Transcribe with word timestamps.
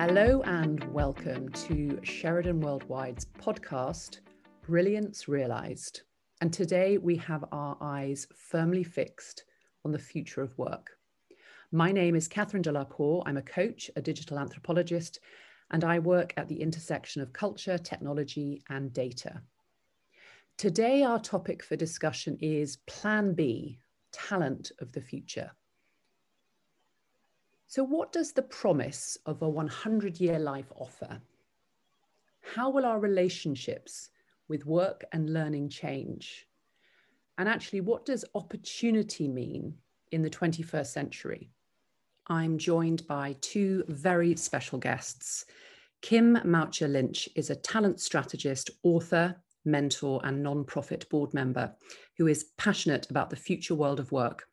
Hello 0.00 0.42
and 0.42 0.84
welcome 0.94 1.48
to 1.48 1.98
Sheridan 2.04 2.62
Worldwide's 2.62 3.26
podcast, 3.36 4.20
Brilliance 4.64 5.26
Realised. 5.26 6.02
And 6.40 6.52
today 6.52 6.98
we 6.98 7.16
have 7.16 7.44
our 7.50 7.76
eyes 7.80 8.28
firmly 8.32 8.84
fixed 8.84 9.42
on 9.84 9.90
the 9.90 9.98
future 9.98 10.40
of 10.40 10.56
work. 10.56 10.90
My 11.72 11.90
name 11.90 12.14
is 12.14 12.28
Catherine 12.28 12.62
de 12.62 12.70
La 12.70 12.84
Poer. 12.84 13.24
I'm 13.26 13.38
a 13.38 13.42
coach, 13.42 13.90
a 13.96 14.00
digital 14.00 14.38
anthropologist, 14.38 15.18
and 15.72 15.82
I 15.82 15.98
work 15.98 16.32
at 16.36 16.46
the 16.46 16.62
intersection 16.62 17.20
of 17.20 17.32
culture, 17.32 17.76
technology, 17.76 18.62
and 18.70 18.92
data. 18.92 19.42
Today, 20.58 21.02
our 21.02 21.18
topic 21.18 21.60
for 21.60 21.74
discussion 21.74 22.38
is 22.40 22.76
Plan 22.86 23.34
B, 23.34 23.80
talent 24.12 24.70
of 24.78 24.92
the 24.92 25.02
future. 25.02 25.50
So, 27.70 27.84
what 27.84 28.12
does 28.12 28.32
the 28.32 28.42
promise 28.42 29.18
of 29.26 29.42
a 29.42 29.48
100 29.48 30.18
year 30.18 30.38
life 30.38 30.72
offer? 30.74 31.20
How 32.40 32.70
will 32.70 32.86
our 32.86 32.98
relationships 32.98 34.08
with 34.48 34.64
work 34.64 35.04
and 35.12 35.34
learning 35.34 35.68
change? 35.68 36.48
And 37.36 37.46
actually, 37.46 37.82
what 37.82 38.06
does 38.06 38.24
opportunity 38.34 39.28
mean 39.28 39.74
in 40.12 40.22
the 40.22 40.30
21st 40.30 40.86
century? 40.86 41.50
I'm 42.28 42.56
joined 42.56 43.06
by 43.06 43.36
two 43.42 43.84
very 43.88 44.34
special 44.36 44.78
guests. 44.78 45.44
Kim 46.00 46.38
Maucher-Lynch 46.46 47.28
is 47.36 47.50
a 47.50 47.56
talent 47.56 48.00
strategist, 48.00 48.70
author, 48.82 49.36
mentor, 49.66 50.22
and 50.24 50.42
non-profit 50.42 51.06
board 51.10 51.34
member 51.34 51.74
who 52.16 52.28
is 52.28 52.44
passionate 52.56 53.10
about 53.10 53.28
the 53.28 53.36
future 53.36 53.74
world 53.74 54.00
of 54.00 54.10
work 54.10 54.48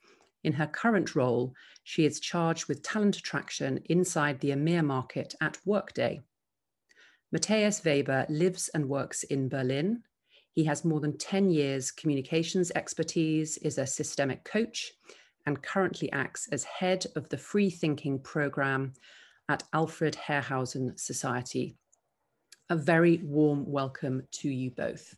in 0.45 0.53
her 0.53 0.67
current 0.67 1.15
role, 1.15 1.55
she 1.83 2.05
is 2.05 2.19
charged 2.19 2.67
with 2.67 2.83
talent 2.83 3.17
attraction 3.17 3.79
inside 3.89 4.39
the 4.39 4.51
EMEA 4.51 4.85
market 4.85 5.33
at 5.41 5.57
Workday. 5.65 6.21
Matthias 7.31 7.83
Weber 7.83 8.27
lives 8.29 8.69
and 8.69 8.87
works 8.87 9.23
in 9.23 9.49
Berlin. 9.49 10.03
He 10.51 10.63
has 10.65 10.85
more 10.85 10.99
than 10.99 11.17
10 11.17 11.49
years 11.49 11.91
communications 11.91 12.71
expertise, 12.75 13.57
is 13.57 13.79
a 13.79 13.87
systemic 13.87 14.43
coach, 14.45 14.93
and 15.47 15.61
currently 15.63 16.11
acts 16.11 16.47
as 16.51 16.63
head 16.63 17.05
of 17.15 17.27
the 17.29 17.37
free 17.37 17.71
thinking 17.71 18.19
program 18.19 18.93
at 19.49 19.63
Alfred 19.73 20.15
Herrhausen 20.15 20.97
Society. 20.99 21.75
A 22.69 22.75
very 22.75 23.17
warm 23.23 23.65
welcome 23.65 24.27
to 24.33 24.49
you 24.49 24.69
both. 24.69 25.15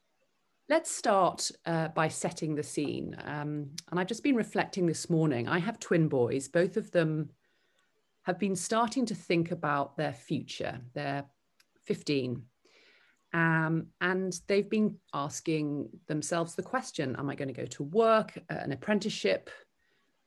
Let's 0.70 0.92
start 0.92 1.50
uh, 1.66 1.88
by 1.90 2.10
setting 2.10 2.54
the 2.54 2.64
scene. 2.64 3.16
Um, 3.24 3.70
and 3.90 3.98
I've 3.98 4.08
just 4.08 4.24
been 4.24 4.36
reflecting 4.36 4.86
this 4.86 5.10
morning. 5.10 5.48
I 5.48 5.60
have 5.60 5.80
twin 5.80 6.10
boys, 6.10 6.50
both 6.50 6.76
of 6.76 6.92
them 6.92 7.30
have 8.24 8.38
been 8.38 8.56
starting 8.56 9.06
to 9.06 9.16
think 9.16 9.52
about 9.52 9.96
their 9.96 10.12
future. 10.12 10.82
They're 10.94 11.24
15. 11.86 12.44
Um, 13.34 13.88
and 14.02 14.38
they've 14.48 14.70
been 14.70 14.98
asking 15.14 15.88
themselves 16.08 16.56
the 16.56 16.64
question 16.64 17.16
Am 17.18 17.30
I 17.30 17.36
going 17.36 17.48
to 17.48 17.54
go 17.54 17.66
to 17.66 17.84
work, 17.84 18.38
uh, 18.50 18.56
an 18.56 18.74
apprenticeship? 18.74 19.50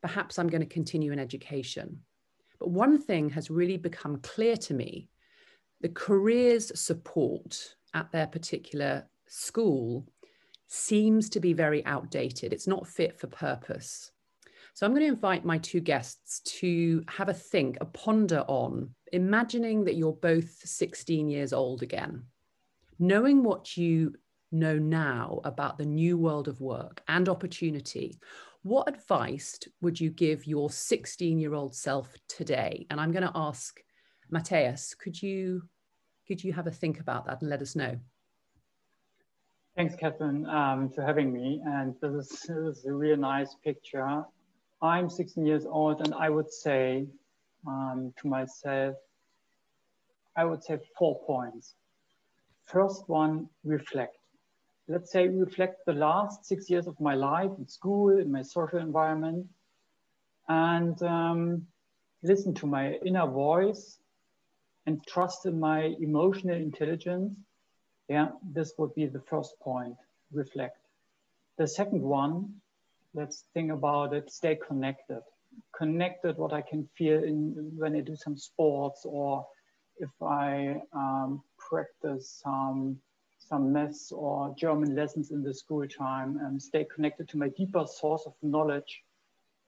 Perhaps 0.00 0.38
I'm 0.38 0.48
going 0.48 0.62
to 0.62 0.66
continue 0.66 1.12
in 1.12 1.18
education. 1.18 2.00
But 2.58 2.70
one 2.70 2.98
thing 2.98 3.28
has 3.30 3.50
really 3.50 3.76
become 3.76 4.20
clear 4.22 4.56
to 4.56 4.72
me 4.72 5.10
the 5.82 5.90
careers 5.90 6.72
support 6.80 7.74
at 7.92 8.10
their 8.10 8.26
particular 8.26 9.06
school 9.26 10.06
seems 10.72 11.28
to 11.28 11.40
be 11.40 11.52
very 11.52 11.84
outdated. 11.84 12.52
It's 12.52 12.68
not 12.68 12.86
fit 12.86 13.18
for 13.18 13.26
purpose. 13.26 14.12
So 14.72 14.86
I'm 14.86 14.92
going 14.92 15.02
to 15.02 15.12
invite 15.12 15.44
my 15.44 15.58
two 15.58 15.80
guests 15.80 16.40
to 16.60 17.02
have 17.08 17.28
a 17.28 17.34
think, 17.34 17.78
a 17.80 17.84
ponder 17.84 18.44
on 18.46 18.94
imagining 19.12 19.84
that 19.84 19.96
you're 19.96 20.12
both 20.12 20.60
16 20.64 21.28
years 21.28 21.52
old 21.52 21.82
again, 21.82 22.22
knowing 23.00 23.42
what 23.42 23.76
you 23.76 24.14
know 24.52 24.78
now 24.78 25.40
about 25.42 25.76
the 25.76 25.84
new 25.84 26.16
world 26.16 26.46
of 26.46 26.60
work 26.60 27.02
and 27.08 27.28
opportunity. 27.28 28.20
What 28.62 28.88
advice 28.88 29.58
would 29.80 30.00
you 30.00 30.10
give 30.10 30.46
your 30.46 30.70
16 30.70 31.40
year 31.40 31.54
old 31.54 31.74
self 31.74 32.14
today? 32.28 32.86
And 32.90 33.00
I'm 33.00 33.10
going 33.10 33.26
to 33.26 33.32
ask 33.34 33.82
Matthias, 34.30 34.94
could 34.94 35.20
you 35.20 35.62
could 36.28 36.44
you 36.44 36.52
have 36.52 36.68
a 36.68 36.70
think 36.70 37.00
about 37.00 37.26
that 37.26 37.40
and 37.40 37.50
let 37.50 37.60
us 37.60 37.74
know? 37.74 37.98
Thanks, 39.76 39.94
Catherine, 39.94 40.46
um, 40.46 40.90
for 40.90 41.02
having 41.02 41.32
me. 41.32 41.62
And 41.64 41.94
this 42.02 42.10
is, 42.10 42.28
this 42.48 42.78
is, 42.78 42.84
a 42.86 42.92
real 42.92 43.16
nice 43.16 43.54
picture. 43.64 44.24
I'm 44.82 45.08
16 45.08 45.46
years 45.46 45.64
old, 45.64 46.00
and 46.00 46.12
I 46.14 46.28
would 46.28 46.52
say 46.52 47.06
um, 47.66 48.12
to 48.20 48.28
myself, 48.28 48.96
I 50.36 50.44
would 50.44 50.62
say 50.64 50.78
four 50.98 51.20
points. 51.24 51.74
First 52.66 53.04
one, 53.08 53.48
reflect. 53.64 54.16
Let's 54.88 55.12
say 55.12 55.28
reflect 55.28 55.86
the 55.86 55.92
last 55.92 56.44
six 56.44 56.68
years 56.68 56.86
of 56.88 57.00
my 57.00 57.14
life 57.14 57.50
in 57.56 57.68
school, 57.68 58.18
in 58.18 58.30
my 58.30 58.42
social 58.42 58.80
environment, 58.80 59.46
and 60.48 61.00
um, 61.02 61.66
listen 62.22 62.54
to 62.54 62.66
my 62.66 62.94
inner 63.06 63.26
voice 63.28 63.98
and 64.86 65.00
trust 65.06 65.46
in 65.46 65.60
my 65.60 65.94
emotional 66.00 66.56
intelligence 66.56 67.32
yeah, 68.10 68.30
this 68.42 68.72
would 68.76 68.92
be 68.96 69.06
the 69.06 69.20
first 69.20 69.54
point, 69.60 69.94
reflect. 70.32 70.78
The 71.58 71.68
second 71.68 72.02
one, 72.02 72.52
let's 73.14 73.44
think 73.54 73.70
about 73.70 74.12
it, 74.12 74.32
stay 74.32 74.56
connected. 74.56 75.22
Connected, 75.76 76.36
what 76.36 76.52
I 76.52 76.60
can 76.60 76.88
feel 76.98 77.22
in 77.22 77.70
when 77.76 77.94
I 77.94 78.00
do 78.00 78.16
some 78.16 78.36
sports 78.36 79.02
or 79.04 79.46
if 79.98 80.10
I 80.20 80.82
um, 80.92 81.40
practice 81.56 82.40
some, 82.42 82.98
some 83.38 83.72
maths 83.72 84.10
or 84.10 84.56
German 84.58 84.96
lessons 84.96 85.30
in 85.30 85.44
the 85.44 85.54
school 85.54 85.86
time 85.86 86.40
and 86.42 86.60
stay 86.60 86.84
connected 86.92 87.28
to 87.28 87.38
my 87.38 87.48
deeper 87.50 87.84
source 87.86 88.24
of 88.26 88.34
knowledge 88.42 89.02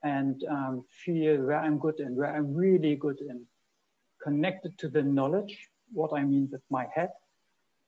and 0.03 0.43
um, 0.49 0.83
feel 1.05 1.41
where 1.45 1.59
I'm 1.59 1.77
good 1.77 2.01
in, 2.01 2.13
where 2.17 2.35
I'm 2.35 2.53
really 2.53 2.97
good 2.97 3.21
in. 3.21 3.45
Connected 4.21 4.77
to 4.79 4.89
the 4.89 5.01
knowledge, 5.01 5.69
what 5.93 6.11
I 6.13 6.25
mean 6.25 6.49
with 6.51 6.63
my 6.69 6.87
head, 6.93 7.11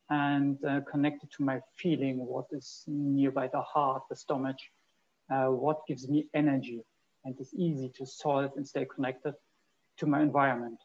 and 0.09 0.63
uh, 0.66 0.81
connected 0.89 1.31
to 1.31 1.43
my 1.43 1.59
feeling, 1.75 2.17
what 2.25 2.45
is 2.51 2.83
nearby 2.88 3.49
the 3.51 3.61
heart, 3.61 4.03
the 4.09 4.16
stomach, 4.16 4.57
uh, 5.33 5.47
what 5.47 5.85
gives 5.88 6.07
me 6.07 6.27
energy. 6.33 6.81
And 7.23 7.35
it's 7.39 7.53
easy 7.55 7.89
to 7.97 8.05
solve 8.05 8.51
and 8.55 8.67
stay 8.67 8.85
connected 8.85 9.33
to 9.97 10.05
my 10.05 10.21
environment, 10.21 10.77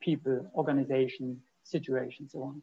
people, 0.00 0.50
organization, 0.54 1.40
situations, 1.64 2.32
so 2.32 2.42
on. 2.42 2.62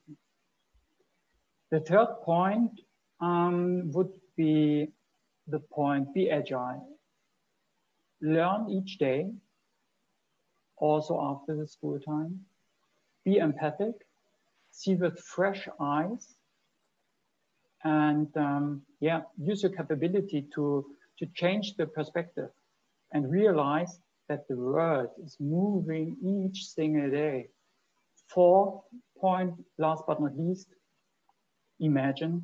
The 1.71 1.79
third 1.79 2.21
point 2.23 2.81
um, 3.19 3.91
would 3.91 4.11
be 4.37 4.89
the 5.47 5.59
point, 5.59 6.13
be 6.13 6.29
agile. 6.29 6.87
Learn 8.21 8.69
each 8.69 8.97
day, 8.97 9.31
also 10.77 11.19
after 11.19 11.55
the 11.55 11.67
school 11.67 11.99
time. 11.99 12.41
Be 13.23 13.37
empathic, 13.37 14.04
see 14.75 14.95
with 14.95 15.17
fresh 15.19 15.67
eyes 15.79 16.35
and 17.85 18.27
um, 18.35 18.81
yeah, 18.99 19.21
use 19.37 19.63
your 19.63 19.71
capability 19.71 20.45
to, 20.53 20.85
to 21.19 21.25
change 21.33 21.75
the 21.77 21.85
perspective 21.85 22.49
and 23.13 23.31
realize 23.31 23.99
that 24.27 24.47
the 24.49 24.57
world 24.57 25.09
is 25.23 25.37
moving 25.39 26.17
each 26.21 26.65
single 26.65 27.09
day. 27.09 27.47
Four 28.27 28.83
point, 29.17 29.53
last 29.77 30.03
but 30.07 30.19
not 30.19 30.37
least, 30.37 30.67
imagine. 31.79 32.43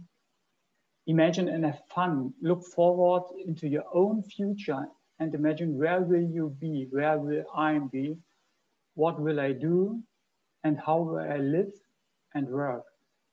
Imagine 1.07 1.49
and 1.49 1.65
have 1.65 1.81
fun. 1.93 2.33
Look 2.41 2.63
forward 2.63 3.23
into 3.45 3.67
your 3.67 3.85
own 3.93 4.23
future 4.23 4.85
and 5.19 5.33
imagine 5.33 5.77
where 5.77 6.01
will 6.01 6.21
you 6.21 6.55
be? 6.59 6.87
Where 6.91 7.17
will 7.17 7.43
I 7.55 7.79
be? 7.91 8.15
What 8.93 9.19
will 9.19 9.39
I 9.39 9.51
do? 9.51 10.01
And 10.63 10.79
how 10.79 10.99
will 10.99 11.19
I 11.19 11.37
live? 11.37 11.73
And 12.33 12.47
work. 12.47 12.83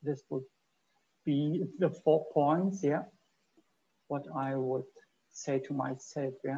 This 0.03 0.23
would 0.29 0.43
be 1.25 1.63
the 1.77 1.89
four 1.89 2.25
points, 2.33 2.83
yeah, 2.83 3.03
what 4.07 4.23
I 4.35 4.55
would 4.55 4.83
say 5.31 5.59
to 5.59 5.73
myself, 5.73 6.33
yeah. 6.43 6.57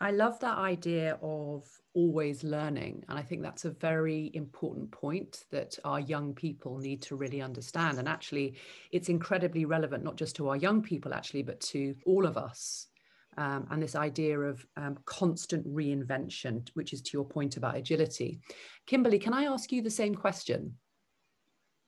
I 0.00 0.10
love 0.10 0.40
that 0.40 0.58
idea 0.58 1.16
of 1.22 1.64
always 1.94 2.42
learning. 2.42 3.04
And 3.08 3.16
I 3.16 3.22
think 3.22 3.42
that's 3.42 3.64
a 3.64 3.70
very 3.70 4.32
important 4.34 4.90
point 4.90 5.44
that 5.52 5.78
our 5.84 6.00
young 6.00 6.34
people 6.34 6.78
need 6.78 7.02
to 7.02 7.14
really 7.14 7.40
understand. 7.40 8.00
And 8.00 8.08
actually, 8.08 8.56
it's 8.90 9.08
incredibly 9.08 9.64
relevant, 9.64 10.02
not 10.02 10.16
just 10.16 10.34
to 10.36 10.48
our 10.48 10.56
young 10.56 10.82
people, 10.82 11.14
actually, 11.14 11.44
but 11.44 11.60
to 11.60 11.94
all 12.04 12.26
of 12.26 12.36
us. 12.36 12.88
Um, 13.36 13.68
and 13.70 13.80
this 13.80 13.94
idea 13.94 14.40
of 14.40 14.66
um, 14.76 14.98
constant 15.06 15.64
reinvention, 15.66 16.68
which 16.74 16.92
is 16.92 17.00
to 17.02 17.10
your 17.12 17.24
point 17.24 17.56
about 17.56 17.76
agility. 17.76 18.40
Kimberly, 18.86 19.20
can 19.20 19.32
I 19.32 19.44
ask 19.44 19.70
you 19.70 19.82
the 19.82 19.90
same 19.90 20.16
question? 20.16 20.74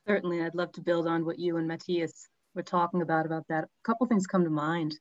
Certainly, 0.06 0.42
I'd 0.42 0.54
love 0.54 0.72
to 0.72 0.82
build 0.82 1.06
on 1.06 1.24
what 1.24 1.38
you 1.38 1.56
and 1.56 1.66
Matthias 1.66 2.28
were 2.54 2.62
talking 2.62 3.02
about 3.02 3.26
about 3.26 3.46
that. 3.48 3.64
A 3.64 3.68
couple 3.84 4.06
things 4.06 4.26
come 4.26 4.44
to 4.44 4.50
mind. 4.50 4.98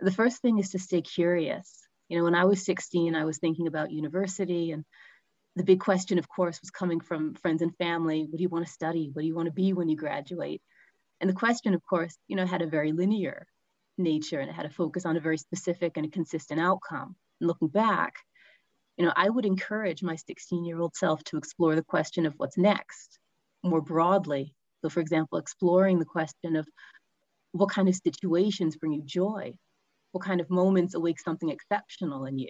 The 0.00 0.10
first 0.10 0.42
thing 0.42 0.58
is 0.58 0.70
to 0.70 0.78
stay 0.78 1.00
curious. 1.00 1.86
You 2.08 2.18
know, 2.18 2.24
when 2.24 2.34
I 2.34 2.44
was 2.44 2.64
16, 2.64 3.14
I 3.14 3.24
was 3.24 3.38
thinking 3.38 3.68
about 3.68 3.92
university 3.92 4.72
and 4.72 4.84
the 5.54 5.64
big 5.64 5.80
question, 5.80 6.18
of 6.18 6.28
course, 6.28 6.60
was 6.60 6.70
coming 6.70 7.00
from 7.00 7.34
friends 7.34 7.62
and 7.62 7.76
family. 7.76 8.22
What 8.22 8.36
do 8.36 8.42
you 8.42 8.48
want 8.48 8.66
to 8.66 8.72
study? 8.72 9.10
What 9.12 9.22
do 9.22 9.28
you 9.28 9.34
want 9.34 9.46
to 9.46 9.52
be 9.52 9.72
when 9.72 9.88
you 9.88 9.96
graduate? 9.96 10.60
And 11.20 11.30
the 11.30 11.34
question, 11.34 11.74
of 11.74 11.82
course, 11.88 12.16
you 12.26 12.36
know, 12.36 12.46
had 12.46 12.62
a 12.62 12.66
very 12.66 12.92
linear 12.92 13.46
nature 13.98 14.40
and 14.40 14.50
it 14.50 14.54
had 14.54 14.66
a 14.66 14.70
focus 14.70 15.06
on 15.06 15.16
a 15.16 15.20
very 15.20 15.38
specific 15.38 15.96
and 15.96 16.06
a 16.06 16.10
consistent 16.10 16.58
outcome. 16.58 17.14
And 17.40 17.48
looking 17.48 17.68
back, 17.68 18.14
you 18.96 19.04
know, 19.04 19.12
I 19.14 19.28
would 19.28 19.44
encourage 19.44 20.02
my 20.02 20.16
16 20.16 20.64
year 20.64 20.80
old 20.80 20.96
self 20.96 21.22
to 21.24 21.36
explore 21.36 21.76
the 21.76 21.84
question 21.84 22.26
of 22.26 22.34
what's 22.38 22.58
next 22.58 23.18
more 23.62 23.80
broadly. 23.80 24.54
So, 24.82 24.88
for 24.88 25.00
example, 25.00 25.38
exploring 25.38 25.98
the 25.98 26.04
question 26.04 26.56
of 26.56 26.66
what 27.52 27.70
kind 27.70 27.88
of 27.88 27.94
situations 27.94 28.76
bring 28.76 28.92
you 28.92 29.02
joy? 29.02 29.52
What 30.12 30.24
kind 30.24 30.40
of 30.40 30.50
moments 30.50 30.94
awake 30.94 31.20
something 31.20 31.48
exceptional 31.48 32.24
in 32.24 32.38
you? 32.38 32.48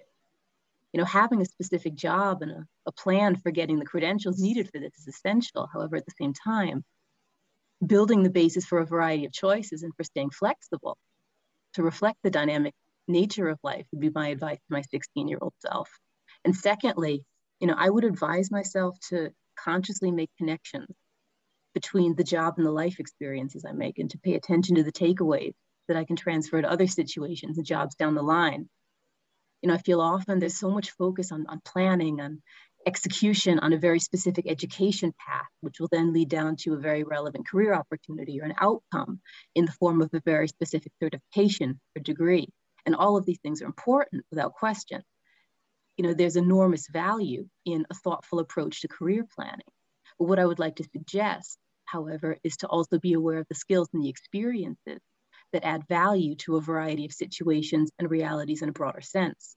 You 0.92 0.98
know, 0.98 1.06
having 1.06 1.40
a 1.40 1.46
specific 1.46 1.94
job 1.94 2.42
and 2.42 2.50
a, 2.50 2.66
a 2.86 2.92
plan 2.92 3.36
for 3.36 3.50
getting 3.50 3.78
the 3.78 3.84
credentials 3.84 4.40
needed 4.40 4.70
for 4.70 4.78
this 4.78 4.92
is 4.98 5.08
essential. 5.08 5.68
However, 5.72 5.96
at 5.96 6.04
the 6.06 6.14
same 6.20 6.32
time, 6.32 6.84
building 7.84 8.22
the 8.22 8.30
basis 8.30 8.64
for 8.64 8.78
a 8.78 8.86
variety 8.86 9.24
of 9.24 9.32
choices 9.32 9.82
and 9.82 9.94
for 9.96 10.04
staying 10.04 10.30
flexible 10.30 10.96
to 11.74 11.82
reflect 11.82 12.18
the 12.22 12.30
dynamic 12.30 12.74
nature 13.08 13.48
of 13.48 13.58
life 13.62 13.86
would 13.90 14.00
be 14.00 14.10
my 14.14 14.28
advice 14.28 14.58
to 14.58 14.72
my 14.72 14.82
16 14.82 15.28
year 15.28 15.38
old 15.40 15.54
self. 15.58 15.88
And 16.44 16.54
secondly, 16.54 17.24
you 17.60 17.66
know, 17.66 17.74
I 17.76 17.90
would 17.90 18.04
advise 18.04 18.50
myself 18.50 18.96
to 19.08 19.30
consciously 19.56 20.10
make 20.10 20.30
connections 20.38 20.94
between 21.74 22.14
the 22.14 22.24
job 22.24 22.54
and 22.56 22.66
the 22.66 22.70
life 22.70 22.98
experiences 22.98 23.64
I 23.68 23.72
make 23.72 23.98
and 23.98 24.10
to 24.10 24.18
pay 24.18 24.34
attention 24.34 24.76
to 24.76 24.82
the 24.82 24.92
takeaways 24.92 25.54
that 25.88 25.96
I 25.96 26.04
can 26.04 26.16
transfer 26.16 26.60
to 26.60 26.70
other 26.70 26.86
situations 26.86 27.58
and 27.58 27.66
jobs 27.66 27.94
down 27.94 28.14
the 28.14 28.22
line. 28.22 28.68
You 29.62 29.68
know, 29.68 29.74
I 29.74 29.78
feel 29.78 30.00
often 30.00 30.38
there's 30.38 30.58
so 30.58 30.70
much 30.70 30.90
focus 30.90 31.32
on, 31.32 31.46
on 31.48 31.60
planning, 31.64 32.20
on 32.20 32.42
execution 32.86 33.58
on 33.60 33.72
a 33.72 33.78
very 33.78 34.00
specific 34.00 34.46
education 34.48 35.14
path, 35.18 35.46
which 35.60 35.78
will 35.78 35.88
then 35.90 36.12
lead 36.12 36.28
down 36.28 36.56
to 36.56 36.74
a 36.74 36.78
very 36.78 37.04
relevant 37.04 37.48
career 37.48 37.74
opportunity 37.74 38.40
or 38.40 38.44
an 38.44 38.54
outcome 38.60 39.20
in 39.54 39.64
the 39.64 39.72
form 39.72 40.02
of 40.02 40.10
a 40.12 40.22
very 40.24 40.48
specific 40.48 40.92
certification 41.00 41.80
or 41.96 42.02
degree. 42.02 42.48
And 42.84 42.96
all 42.96 43.16
of 43.16 43.24
these 43.24 43.38
things 43.40 43.62
are 43.62 43.66
important 43.66 44.24
without 44.30 44.54
question. 44.54 45.02
You 45.96 46.06
know, 46.06 46.14
there's 46.14 46.36
enormous 46.36 46.88
value 46.88 47.48
in 47.64 47.86
a 47.90 47.94
thoughtful 47.94 48.40
approach 48.40 48.80
to 48.80 48.88
career 48.88 49.24
planning. 49.36 49.66
But 50.22 50.28
what 50.28 50.38
I 50.38 50.46
would 50.46 50.60
like 50.60 50.76
to 50.76 50.84
suggest, 50.84 51.58
however, 51.84 52.38
is 52.44 52.56
to 52.58 52.68
also 52.68 53.00
be 53.00 53.14
aware 53.14 53.38
of 53.38 53.48
the 53.48 53.56
skills 53.56 53.88
and 53.92 54.04
the 54.04 54.08
experiences 54.08 55.00
that 55.52 55.64
add 55.64 55.88
value 55.88 56.36
to 56.36 56.54
a 56.54 56.60
variety 56.60 57.04
of 57.04 57.12
situations 57.12 57.90
and 57.98 58.08
realities 58.08 58.62
in 58.62 58.68
a 58.68 58.72
broader 58.72 59.00
sense. 59.00 59.56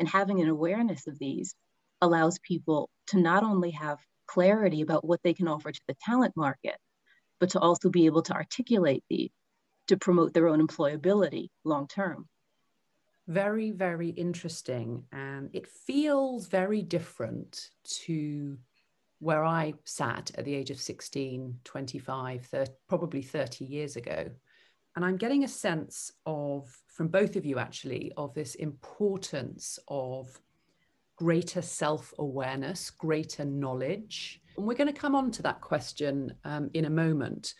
And 0.00 0.08
having 0.08 0.40
an 0.40 0.48
awareness 0.48 1.06
of 1.06 1.16
these 1.20 1.54
allows 2.00 2.40
people 2.40 2.90
to 3.10 3.20
not 3.20 3.44
only 3.44 3.70
have 3.70 4.00
clarity 4.26 4.80
about 4.80 5.04
what 5.04 5.20
they 5.22 5.32
can 5.32 5.46
offer 5.46 5.70
to 5.70 5.80
the 5.86 5.94
talent 6.04 6.36
market, 6.36 6.76
but 7.38 7.50
to 7.50 7.60
also 7.60 7.88
be 7.88 8.06
able 8.06 8.22
to 8.22 8.34
articulate 8.34 9.04
these 9.08 9.30
to 9.86 9.96
promote 9.96 10.34
their 10.34 10.48
own 10.48 10.60
employability 10.60 11.50
long 11.62 11.86
term. 11.86 12.28
Very, 13.28 13.70
very 13.70 14.08
interesting. 14.08 15.04
And 15.12 15.50
it 15.52 15.68
feels 15.68 16.48
very 16.48 16.82
different 16.82 17.70
to 18.06 18.58
where 19.20 19.44
I 19.44 19.74
sat 19.84 20.30
at 20.36 20.44
the 20.44 20.54
age 20.54 20.70
of 20.70 20.80
16, 20.80 21.60
25, 21.62 22.46
30, 22.46 22.72
probably 22.88 23.22
30 23.22 23.64
years 23.64 23.96
ago. 23.96 24.30
And 24.96 25.04
I'm 25.04 25.16
getting 25.16 25.44
a 25.44 25.48
sense 25.48 26.10
of, 26.26 26.68
from 26.88 27.08
both 27.08 27.36
of 27.36 27.46
you 27.46 27.58
actually, 27.58 28.12
of 28.16 28.34
this 28.34 28.56
importance 28.56 29.78
of 29.88 30.40
greater 31.16 31.60
self 31.60 32.14
awareness, 32.18 32.90
greater 32.90 33.44
knowledge? 33.44 34.40
And 34.56 34.66
we're 34.66 34.74
going 34.74 34.92
to 34.92 35.00
come 35.00 35.14
on 35.14 35.30
to 35.32 35.42
that 35.42 35.60
question 35.60 36.34
um, 36.44 36.70
in 36.74 36.86
a 36.86 36.90
moment. 36.90 37.54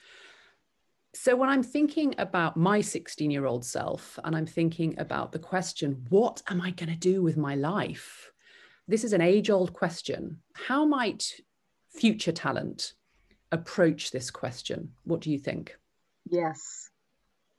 So, 1.14 1.36
when 1.36 1.50
I'm 1.50 1.62
thinking 1.62 2.14
about 2.18 2.56
my 2.56 2.80
16 2.80 3.30
year 3.30 3.44
old 3.44 3.64
self 3.64 4.18
and 4.24 4.34
I'm 4.34 4.46
thinking 4.46 4.98
about 4.98 5.32
the 5.32 5.38
question, 5.38 6.06
what 6.08 6.42
am 6.48 6.60
I 6.60 6.70
going 6.70 6.90
to 6.90 6.96
do 6.96 7.22
with 7.22 7.36
my 7.36 7.54
life? 7.54 8.32
This 8.88 9.04
is 9.04 9.12
an 9.12 9.20
age 9.20 9.50
old 9.50 9.72
question. 9.72 10.38
How 10.54 10.84
might 10.84 11.30
future 11.90 12.32
talent 12.32 12.94
approach 13.52 14.10
this 14.10 14.30
question? 14.30 14.92
What 15.04 15.20
do 15.20 15.30
you 15.30 15.38
think? 15.38 15.76
Yes, 16.26 16.88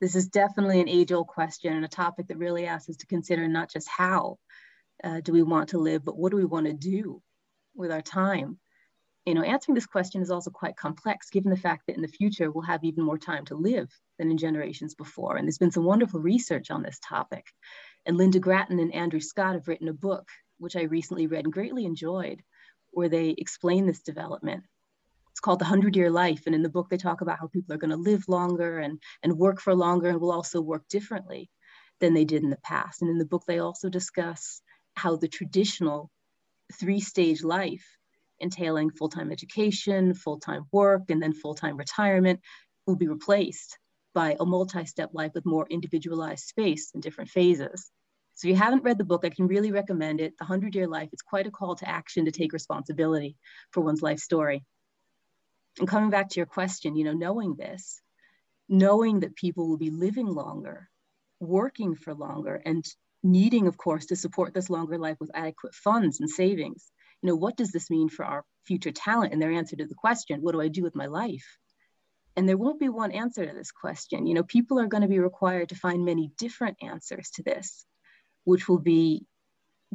this 0.00 0.16
is 0.16 0.28
definitely 0.28 0.80
an 0.80 0.88
age 0.88 1.12
old 1.12 1.28
question 1.28 1.72
and 1.74 1.84
a 1.84 1.88
topic 1.88 2.28
that 2.28 2.38
really 2.38 2.66
asks 2.66 2.90
us 2.90 2.96
to 2.96 3.06
consider 3.06 3.46
not 3.46 3.70
just 3.70 3.88
how, 3.88 4.38
uh, 5.04 5.20
do 5.20 5.32
we 5.32 5.42
want 5.42 5.70
to 5.70 5.78
live, 5.78 6.04
but 6.04 6.16
what 6.16 6.30
do 6.30 6.36
we 6.36 6.44
want 6.44 6.66
to 6.66 6.72
do 6.72 7.22
with 7.74 7.92
our 7.92 8.02
time? 8.02 8.58
You 9.26 9.34
know, 9.34 9.42
answering 9.42 9.74
this 9.74 9.86
question 9.86 10.20
is 10.20 10.30
also 10.30 10.50
quite 10.50 10.76
complex 10.76 11.30
given 11.30 11.50
the 11.50 11.56
fact 11.56 11.84
that 11.86 11.94
in 11.94 12.02
the 12.02 12.08
future 12.08 12.50
we'll 12.50 12.64
have 12.64 12.82
even 12.82 13.04
more 13.04 13.18
time 13.18 13.44
to 13.46 13.54
live 13.54 13.88
than 14.18 14.30
in 14.30 14.38
generations 14.38 14.94
before. 14.94 15.36
And 15.36 15.46
there's 15.46 15.58
been 15.58 15.70
some 15.70 15.84
wonderful 15.84 16.20
research 16.20 16.72
on 16.72 16.82
this 16.82 16.98
topic. 17.00 17.46
And 18.04 18.16
Linda 18.16 18.40
Gratton 18.40 18.80
and 18.80 18.92
Andrew 18.92 19.20
Scott 19.20 19.54
have 19.54 19.68
written 19.68 19.88
a 19.88 19.92
book, 19.92 20.28
which 20.58 20.74
I 20.74 20.82
recently 20.82 21.28
read 21.28 21.44
and 21.44 21.52
greatly 21.52 21.84
enjoyed, 21.84 22.42
where 22.92 23.08
they 23.08 23.30
explain 23.30 23.86
this 23.86 24.02
development. 24.02 24.64
It's 25.30 25.40
called 25.40 25.58
The 25.58 25.64
Hundred 25.64 25.96
Year 25.96 26.10
Life. 26.10 26.42
And 26.46 26.54
in 26.54 26.62
the 26.62 26.68
book, 26.68 26.88
they 26.90 26.98
talk 26.98 27.20
about 27.20 27.38
how 27.38 27.48
people 27.48 27.74
are 27.74 27.78
going 27.78 27.90
to 27.90 27.96
live 27.96 28.24
longer 28.28 28.78
and, 28.78 29.00
and 29.22 29.38
work 29.38 29.60
for 29.60 29.74
longer 29.74 30.08
and 30.10 30.20
will 30.20 30.32
also 30.32 30.60
work 30.60 30.86
differently 30.88 31.50
than 32.00 32.14
they 32.14 32.24
did 32.24 32.42
in 32.42 32.50
the 32.50 32.58
past. 32.58 33.00
And 33.00 33.10
in 33.10 33.18
the 33.18 33.24
book, 33.24 33.44
they 33.46 33.58
also 33.58 33.88
discuss 33.88 34.60
how 34.94 35.16
the 35.16 35.28
traditional 35.28 36.10
three 36.74 37.00
stage 37.00 37.42
life 37.42 37.84
entailing 38.40 38.90
full 38.90 39.08
time 39.08 39.32
education, 39.32 40.14
full 40.14 40.38
time 40.38 40.66
work, 40.72 41.02
and 41.08 41.22
then 41.22 41.32
full 41.32 41.54
time 41.54 41.76
retirement 41.76 42.40
will 42.86 42.96
be 42.96 43.08
replaced 43.08 43.78
by 44.14 44.36
a 44.38 44.44
multi 44.44 44.84
step 44.84 45.10
life 45.12 45.32
with 45.34 45.46
more 45.46 45.66
individualized 45.70 46.44
space 46.44 46.90
in 46.94 47.00
different 47.00 47.30
phases. 47.30 47.90
So, 48.42 48.48
if 48.48 48.54
you 48.54 48.56
haven't 48.56 48.82
read 48.82 48.98
the 48.98 49.04
book, 49.04 49.24
I 49.24 49.30
can 49.30 49.46
really 49.46 49.70
recommend 49.70 50.20
it. 50.20 50.36
The 50.36 50.44
100 50.44 50.74
Year 50.74 50.88
Life, 50.88 51.10
it's 51.12 51.22
quite 51.22 51.46
a 51.46 51.50
call 51.52 51.76
to 51.76 51.88
action 51.88 52.24
to 52.24 52.32
take 52.32 52.52
responsibility 52.52 53.36
for 53.70 53.82
one's 53.82 54.02
life 54.02 54.18
story. 54.18 54.64
And 55.78 55.86
coming 55.86 56.10
back 56.10 56.30
to 56.30 56.40
your 56.40 56.46
question, 56.46 56.96
you 56.96 57.04
know, 57.04 57.12
knowing 57.12 57.54
this, 57.54 58.00
knowing 58.68 59.20
that 59.20 59.36
people 59.36 59.68
will 59.68 59.76
be 59.76 59.90
living 59.90 60.26
longer, 60.26 60.88
working 61.38 61.94
for 61.94 62.14
longer, 62.14 62.60
and 62.66 62.84
needing, 63.22 63.68
of 63.68 63.76
course, 63.76 64.06
to 64.06 64.16
support 64.16 64.54
this 64.54 64.68
longer 64.68 64.98
life 64.98 65.18
with 65.20 65.30
adequate 65.34 65.76
funds 65.76 66.18
and 66.18 66.28
savings. 66.28 66.90
You 67.22 67.28
know, 67.28 67.36
what 67.36 67.56
does 67.56 67.70
this 67.70 67.90
mean 67.90 68.08
for 68.08 68.24
our 68.24 68.44
future 68.66 68.90
talent? 68.90 69.32
And 69.32 69.40
their 69.40 69.52
answer 69.52 69.76
to 69.76 69.86
the 69.86 69.94
question, 69.94 70.42
what 70.42 70.50
do 70.50 70.60
I 70.60 70.66
do 70.66 70.82
with 70.82 70.96
my 70.96 71.06
life? 71.06 71.46
And 72.36 72.48
there 72.48 72.58
won't 72.58 72.80
be 72.80 72.88
one 72.88 73.12
answer 73.12 73.46
to 73.46 73.54
this 73.54 73.70
question. 73.70 74.26
You 74.26 74.34
know, 74.34 74.42
people 74.42 74.80
are 74.80 74.88
going 74.88 75.02
to 75.02 75.08
be 75.08 75.20
required 75.20 75.68
to 75.68 75.76
find 75.76 76.04
many 76.04 76.32
different 76.38 76.78
answers 76.82 77.30
to 77.34 77.44
this, 77.44 77.86
which 78.44 78.68
will 78.68 78.78
be 78.78 79.26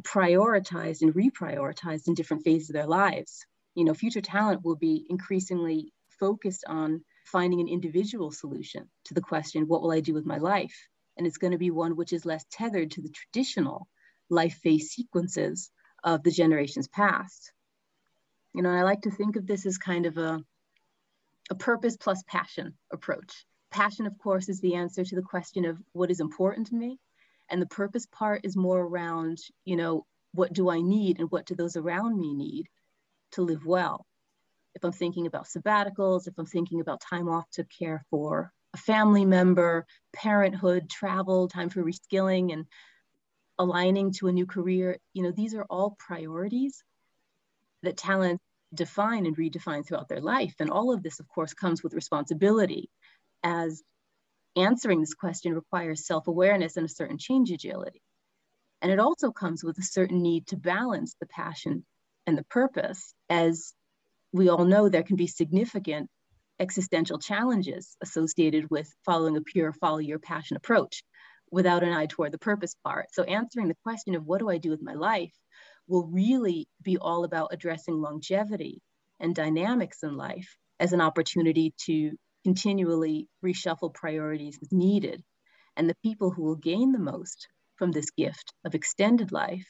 prioritized 0.02 1.02
and 1.02 1.14
reprioritized 1.14 2.08
in 2.08 2.14
different 2.14 2.44
phases 2.44 2.70
of 2.70 2.74
their 2.74 2.86
lives. 2.86 3.44
You 3.74 3.84
know, 3.84 3.94
future 3.94 4.20
talent 4.20 4.64
will 4.64 4.76
be 4.76 5.06
increasingly 5.08 5.92
focused 6.20 6.64
on 6.66 7.04
finding 7.24 7.60
an 7.60 7.68
individual 7.68 8.30
solution 8.30 8.88
to 9.04 9.14
the 9.14 9.20
question, 9.20 9.68
what 9.68 9.82
will 9.82 9.92
I 9.92 10.00
do 10.00 10.14
with 10.14 10.24
my 10.24 10.38
life? 10.38 10.88
and 11.18 11.26
it's 11.26 11.36
going 11.36 11.50
to 11.50 11.58
be 11.58 11.70
one 11.70 11.96
which 11.96 12.12
is 12.12 12.24
less 12.24 12.44
tethered 12.50 12.92
to 12.92 13.02
the 13.02 13.10
traditional 13.10 13.88
life 14.30 14.54
phase 14.62 14.90
sequences 14.90 15.70
of 16.04 16.22
the 16.22 16.30
generations 16.30 16.88
past. 16.88 17.52
You 18.54 18.62
know, 18.62 18.70
I 18.70 18.82
like 18.82 19.02
to 19.02 19.10
think 19.10 19.36
of 19.36 19.46
this 19.46 19.66
as 19.66 19.76
kind 19.78 20.06
of 20.06 20.16
a, 20.16 20.40
a 21.50 21.54
purpose 21.54 21.96
plus 21.96 22.22
passion 22.26 22.74
approach. 22.92 23.44
Passion, 23.70 24.06
of 24.06 24.16
course, 24.18 24.48
is 24.48 24.60
the 24.60 24.76
answer 24.76 25.04
to 25.04 25.16
the 25.16 25.22
question 25.22 25.64
of 25.64 25.76
what 25.92 26.10
is 26.10 26.20
important 26.20 26.68
to 26.68 26.74
me. 26.74 26.98
And 27.50 27.60
the 27.62 27.66
purpose 27.66 28.06
part 28.06 28.42
is 28.44 28.56
more 28.56 28.80
around, 28.80 29.38
you 29.64 29.76
know, 29.76 30.06
what 30.32 30.52
do 30.52 30.68
I 30.68 30.80
need 30.80 31.18
and 31.18 31.30
what 31.30 31.46
do 31.46 31.54
those 31.54 31.76
around 31.76 32.18
me 32.18 32.34
need 32.34 32.68
to 33.32 33.42
live 33.42 33.64
well? 33.64 34.06
If 34.74 34.84
I'm 34.84 34.92
thinking 34.92 35.26
about 35.26 35.46
sabbaticals, 35.46 36.28
if 36.28 36.34
I'm 36.38 36.46
thinking 36.46 36.80
about 36.80 37.00
time 37.00 37.28
off 37.28 37.48
to 37.52 37.64
care 37.64 38.04
for 38.10 38.52
a 38.74 38.76
family 38.76 39.24
member, 39.24 39.86
parenthood, 40.12 40.90
travel, 40.90 41.48
time 41.48 41.70
for 41.70 41.82
reskilling, 41.82 42.52
and 42.52 42.66
aligning 43.58 44.12
to 44.12 44.28
a 44.28 44.32
new 44.32 44.46
career. 44.46 44.98
You 45.14 45.22
know, 45.24 45.32
these 45.32 45.54
are 45.54 45.64
all 45.68 45.96
priorities 45.98 46.82
that 47.82 47.96
talent 47.96 48.40
define 48.74 49.26
and 49.26 49.36
redefine 49.36 49.86
throughout 49.86 50.08
their 50.08 50.20
life. 50.20 50.54
And 50.60 50.70
all 50.70 50.92
of 50.92 51.02
this, 51.02 51.20
of 51.20 51.28
course, 51.28 51.54
comes 51.54 51.82
with 51.82 51.94
responsibility 51.94 52.90
as 53.42 53.82
answering 54.58 55.00
this 55.00 55.14
question 55.14 55.54
requires 55.54 56.06
self-awareness 56.06 56.76
and 56.76 56.86
a 56.86 56.88
certain 56.88 57.18
change 57.18 57.50
agility. 57.50 58.02
And 58.80 58.92
it 58.92 59.00
also 59.00 59.30
comes 59.30 59.64
with 59.64 59.78
a 59.78 59.82
certain 59.82 60.22
need 60.22 60.46
to 60.48 60.56
balance 60.56 61.16
the 61.20 61.26
passion 61.26 61.84
and 62.26 62.38
the 62.38 62.44
purpose. 62.44 63.14
As 63.28 63.72
we 64.32 64.48
all 64.48 64.64
know, 64.64 64.88
there 64.88 65.02
can 65.02 65.16
be 65.16 65.26
significant 65.26 66.08
existential 66.60 67.18
challenges 67.18 67.96
associated 68.02 68.70
with 68.70 68.92
following 69.04 69.36
a 69.36 69.40
pure 69.40 69.72
follow 69.72 69.98
your 69.98 70.18
passion 70.18 70.56
approach 70.56 71.02
without 71.50 71.82
an 71.82 71.92
eye 71.92 72.06
toward 72.06 72.32
the 72.32 72.38
purpose 72.38 72.74
part. 72.84 73.06
So 73.12 73.22
answering 73.22 73.68
the 73.68 73.76
question 73.82 74.14
of 74.14 74.26
what 74.26 74.40
do 74.40 74.48
I 74.50 74.58
do 74.58 74.70
with 74.70 74.82
my 74.82 74.94
life 74.94 75.32
will 75.86 76.06
really 76.06 76.68
be 76.82 76.98
all 76.98 77.24
about 77.24 77.52
addressing 77.52 78.00
longevity 78.00 78.80
and 79.20 79.34
dynamics 79.34 80.02
in 80.02 80.16
life 80.16 80.56
as 80.78 80.92
an 80.92 81.00
opportunity 81.00 81.74
to 81.86 82.16
continually 82.44 83.28
reshuffle 83.44 83.94
priorities 83.94 84.58
as 84.62 84.72
needed. 84.72 85.22
And 85.76 85.88
the 85.88 85.96
people 86.02 86.30
who 86.30 86.42
will 86.42 86.56
gain 86.56 86.92
the 86.92 86.98
most 86.98 87.48
from 87.76 87.92
this 87.92 88.10
gift 88.10 88.52
of 88.64 88.74
extended 88.74 89.32
life 89.32 89.66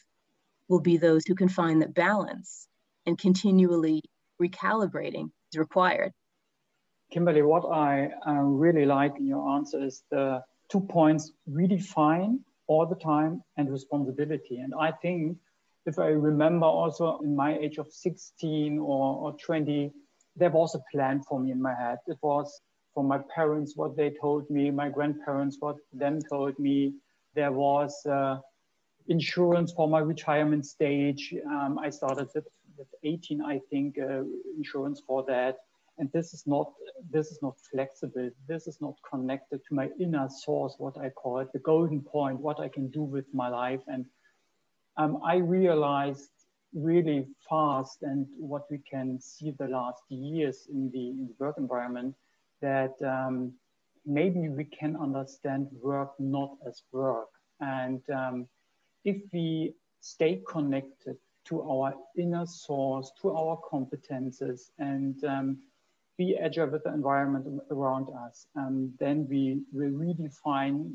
will 0.68 0.80
be 0.80 0.96
those 0.96 1.24
who 1.26 1.34
can 1.34 1.48
find 1.48 1.82
that 1.82 1.94
balance 1.94 2.66
and 3.06 3.18
continually 3.18 4.02
recalibrating 4.40 5.30
is 5.52 5.58
required. 5.58 6.12
Kimberly, 7.10 7.42
what 7.42 7.64
I 7.64 8.10
uh, 8.26 8.32
really 8.32 8.84
like 8.84 9.14
in 9.18 9.26
your 9.26 9.48
answer 9.56 9.82
is 9.82 10.02
the 10.10 10.42
two 10.70 10.80
points 10.80 11.32
redefine 11.50 12.40
all 12.66 12.86
the 12.86 12.94
time 12.94 13.42
and 13.56 13.70
responsibility. 13.70 14.58
And 14.58 14.74
I 14.78 14.92
think 14.92 15.38
if 15.86 15.98
I 15.98 16.08
remember 16.08 16.66
also 16.66 17.18
in 17.20 17.34
my 17.34 17.56
age 17.56 17.78
of 17.78 17.90
16 17.90 18.78
or, 18.78 19.16
or 19.16 19.36
20, 19.42 19.90
there 20.38 20.50
was 20.50 20.74
a 20.74 20.82
plan 20.92 21.22
for 21.28 21.40
me 21.40 21.50
in 21.50 21.60
my 21.60 21.74
head. 21.74 21.98
It 22.06 22.18
was 22.22 22.60
for 22.94 23.04
my 23.04 23.20
parents 23.34 23.74
what 23.76 23.96
they 23.96 24.10
told 24.20 24.48
me, 24.50 24.70
my 24.70 24.88
grandparents 24.88 25.56
what 25.60 25.76
them 25.92 26.20
told 26.30 26.58
me. 26.58 26.94
There 27.34 27.52
was 27.52 27.94
uh, 28.06 28.38
insurance 29.08 29.72
for 29.72 29.88
my 29.88 30.00
retirement 30.00 30.66
stage. 30.66 31.34
Um, 31.46 31.78
I 31.78 31.90
started 31.90 32.28
with, 32.34 32.46
with 32.76 32.88
18, 33.04 33.42
I 33.42 33.60
think, 33.70 33.98
uh, 33.98 34.22
insurance 34.56 35.02
for 35.06 35.24
that. 35.28 35.56
And 35.98 36.10
this 36.12 36.32
is 36.32 36.44
not 36.46 36.72
this 37.10 37.32
is 37.32 37.40
not 37.42 37.56
flexible. 37.72 38.30
This 38.46 38.68
is 38.68 38.80
not 38.80 38.94
connected 39.08 39.60
to 39.68 39.74
my 39.74 39.88
inner 39.98 40.28
source, 40.28 40.74
what 40.78 40.96
I 40.96 41.10
call 41.10 41.40
it, 41.40 41.48
the 41.52 41.58
golden 41.58 42.00
point, 42.00 42.38
what 42.40 42.60
I 42.60 42.68
can 42.68 42.88
do 42.88 43.02
with 43.02 43.26
my 43.32 43.48
life. 43.48 43.80
And 43.88 44.04
um, 44.96 45.20
I 45.24 45.36
realized 45.36 46.30
really 46.74 47.26
fast 47.48 48.02
and 48.02 48.26
what 48.38 48.70
we 48.70 48.78
can 48.78 49.20
see 49.20 49.52
the 49.58 49.68
last 49.68 50.02
years 50.08 50.68
in 50.70 50.90
the, 50.90 51.10
in 51.10 51.26
the 51.28 51.44
work 51.44 51.56
environment 51.58 52.14
that 52.60 52.94
um, 53.02 53.52
maybe 54.04 54.48
we 54.48 54.64
can 54.64 54.96
understand 54.96 55.68
work 55.82 56.12
not 56.18 56.56
as 56.66 56.82
work. 56.92 57.28
And 57.60 58.02
um, 58.10 58.48
if 59.04 59.16
we 59.32 59.74
stay 60.00 60.42
connected 60.48 61.16
to 61.46 61.62
our 61.62 61.94
inner 62.16 62.46
source, 62.46 63.10
to 63.22 63.30
our 63.30 63.58
competences, 63.70 64.70
and 64.78 65.22
um, 65.24 65.58
be 66.18 66.36
agile 66.36 66.66
with 66.66 66.84
the 66.84 66.92
environment 66.92 67.46
around 67.70 68.08
us, 68.26 68.46
um, 68.56 68.92
then 68.98 69.26
we 69.30 69.60
will 69.72 69.90
redefine 69.90 70.92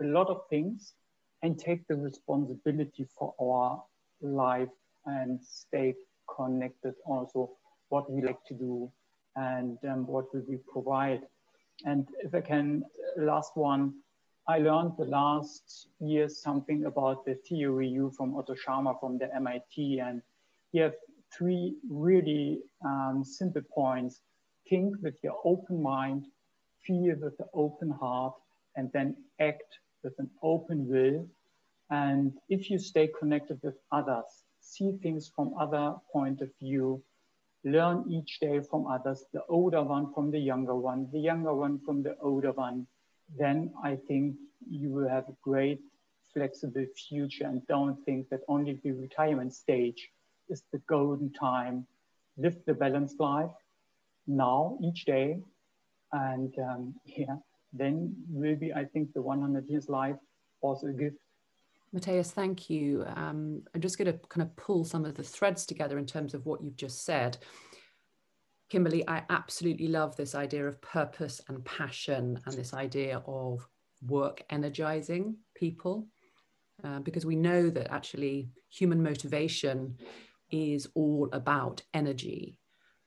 a 0.00 0.04
lot 0.04 0.28
of 0.28 0.42
things 0.48 0.94
and 1.42 1.58
take 1.58 1.86
the 1.88 1.96
responsibility 1.96 3.06
for 3.18 3.34
our 3.40 3.82
life 4.20 4.68
and 5.06 5.40
stay 5.42 5.94
connected 6.36 6.94
also 7.06 7.50
what 7.88 8.10
we 8.10 8.22
like 8.22 8.44
to 8.46 8.54
do 8.54 8.90
and 9.36 9.78
um, 9.88 10.06
what 10.06 10.32
will 10.32 10.44
we 10.48 10.58
provide. 10.72 11.22
And 11.84 12.08
if 12.20 12.34
I 12.34 12.40
can, 12.40 12.84
last 13.16 13.52
one, 13.56 13.94
I 14.48 14.58
learned 14.58 14.92
the 14.98 15.04
last 15.04 15.88
year 16.00 16.28
something 16.28 16.86
about 16.86 17.24
the 17.24 17.34
theory 17.48 17.88
U 17.88 18.12
from 18.16 18.36
Otto 18.36 18.54
Scharmer 18.54 18.98
from 18.98 19.18
the 19.18 19.34
MIT. 19.34 20.00
And 20.00 20.22
you 20.72 20.82
have 20.82 20.94
three 21.36 21.76
really 21.88 22.60
um, 22.84 23.22
simple 23.24 23.62
points. 23.72 24.20
Think 24.68 24.96
with 25.02 25.16
your 25.22 25.36
open 25.44 25.82
mind, 25.82 26.26
feel 26.86 27.14
with 27.20 27.36
the 27.38 27.46
open 27.54 27.90
heart, 27.90 28.34
and 28.76 28.90
then 28.92 29.16
act 29.40 29.78
with 30.02 30.14
an 30.18 30.30
open 30.42 30.86
will. 30.88 31.26
And 31.90 32.32
if 32.48 32.70
you 32.70 32.78
stay 32.78 33.08
connected 33.18 33.60
with 33.62 33.74
others, 33.92 34.44
see 34.60 34.92
things 35.02 35.30
from 35.34 35.54
other 35.58 35.94
point 36.12 36.40
of 36.40 36.50
view, 36.60 37.02
learn 37.64 38.04
each 38.08 38.40
day 38.40 38.60
from 38.60 38.86
others, 38.86 39.24
the 39.32 39.42
older 39.48 39.82
one 39.82 40.12
from 40.14 40.30
the 40.30 40.38
younger 40.38 40.76
one, 40.76 41.08
the 41.12 41.18
younger 41.18 41.54
one 41.54 41.78
from 41.84 42.02
the 42.02 42.16
older 42.20 42.52
one, 42.52 42.86
then 43.38 43.72
I 43.82 43.96
think 43.96 44.36
you 44.68 44.90
will 44.90 45.08
have 45.08 45.28
a 45.28 45.36
great 45.42 45.80
flexible 46.32 46.86
future 47.08 47.44
and 47.44 47.66
don't 47.66 48.02
think 48.04 48.28
that 48.30 48.40
only 48.48 48.80
the 48.82 48.92
retirement 48.92 49.54
stage 49.54 50.10
is 50.48 50.62
the 50.72 50.78
golden 50.88 51.32
time. 51.32 51.86
Live 52.36 52.56
the 52.66 52.74
balanced 52.74 53.20
life 53.20 53.50
now, 54.26 54.78
each 54.82 55.04
day. 55.04 55.38
And 56.12 56.54
um, 56.58 56.94
yeah, 57.04 57.36
then 57.72 58.14
will 58.28 58.56
be, 58.56 58.72
I 58.72 58.84
think, 58.84 59.12
the 59.12 59.22
100 59.22 59.68
years 59.68 59.88
life 59.88 60.16
also 60.60 60.88
a 60.88 60.92
gift. 60.92 61.16
Matthias, 61.92 62.30
thank 62.30 62.70
you. 62.70 63.04
Um, 63.16 63.62
I'm 63.74 63.80
just 63.80 63.98
going 63.98 64.12
to 64.12 64.18
kind 64.28 64.42
of 64.42 64.54
pull 64.56 64.84
some 64.84 65.04
of 65.04 65.14
the 65.14 65.24
threads 65.24 65.66
together 65.66 65.98
in 65.98 66.06
terms 66.06 66.34
of 66.34 66.46
what 66.46 66.62
you've 66.62 66.76
just 66.76 67.04
said. 67.04 67.38
Kimberly, 68.68 69.06
I 69.08 69.24
absolutely 69.30 69.88
love 69.88 70.14
this 70.14 70.36
idea 70.36 70.66
of 70.66 70.80
purpose 70.80 71.40
and 71.48 71.64
passion 71.64 72.38
and 72.46 72.56
this 72.56 72.72
idea 72.72 73.20
of 73.26 73.66
work 74.06 74.44
energizing 74.50 75.36
people 75.56 76.06
uh, 76.84 77.00
because 77.00 77.26
we 77.26 77.34
know 77.34 77.68
that 77.68 77.92
actually 77.92 78.48
human 78.70 79.02
motivation 79.02 79.96
is 80.52 80.86
all 80.94 81.28
about 81.32 81.82
energy. 81.92 82.56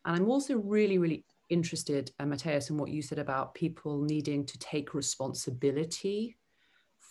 And 0.05 0.17
I'm 0.17 0.29
also 0.29 0.57
really, 0.57 0.97
really 0.97 1.23
interested, 1.49 2.11
uh, 2.19 2.25
Matthias, 2.25 2.69
in 2.69 2.77
what 2.77 2.89
you 2.89 3.01
said 3.01 3.19
about 3.19 3.55
people 3.55 4.01
needing 4.01 4.45
to 4.45 4.59
take 4.59 4.93
responsibility 4.93 6.35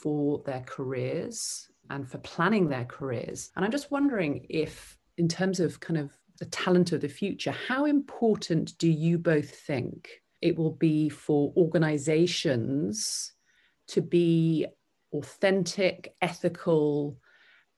for 0.03 0.43
their 0.45 0.63
careers 0.67 1.69
and 1.91 2.11
for 2.11 2.19
planning 2.19 2.69
their 2.69 2.85
careers. 2.85 3.51
And 3.55 3.65
I'm 3.65 3.71
just 3.71 3.93
wondering 3.93 4.45
if, 4.49 4.99
in 5.17 5.29
terms 5.29 5.61
of 5.61 5.79
kind 5.79 5.99
of 5.99 6.11
the 6.39 6.47
talent 6.47 6.91
of 6.91 7.01
the 7.01 7.09
future, 7.09 7.53
how 7.53 7.85
important 7.85 8.77
do 8.79 8.91
you 8.91 9.17
both 9.17 9.51
think 9.51 10.09
it 10.41 10.57
will 10.57 10.73
be 10.73 11.09
for 11.09 11.53
organizations 11.57 13.33
to 13.89 14.03
be 14.03 14.67
authentic, 15.13 16.17
ethical, 16.21 17.17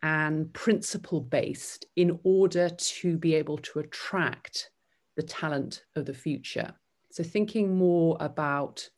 and 0.02 0.52
principle 0.52 1.20
based 1.20 1.84
in 1.96 2.18
order 2.24 2.68
to 2.68 3.18
be 3.18 3.34
able 3.34 3.58
to 3.58 3.80
attract 3.80 4.70
the 5.16 5.22
talent 5.22 5.84
of 5.94 6.06
the 6.06 6.14
future? 6.14 6.72
So, 7.10 7.22
thinking 7.22 7.76
more 7.76 8.16
about 8.20 8.88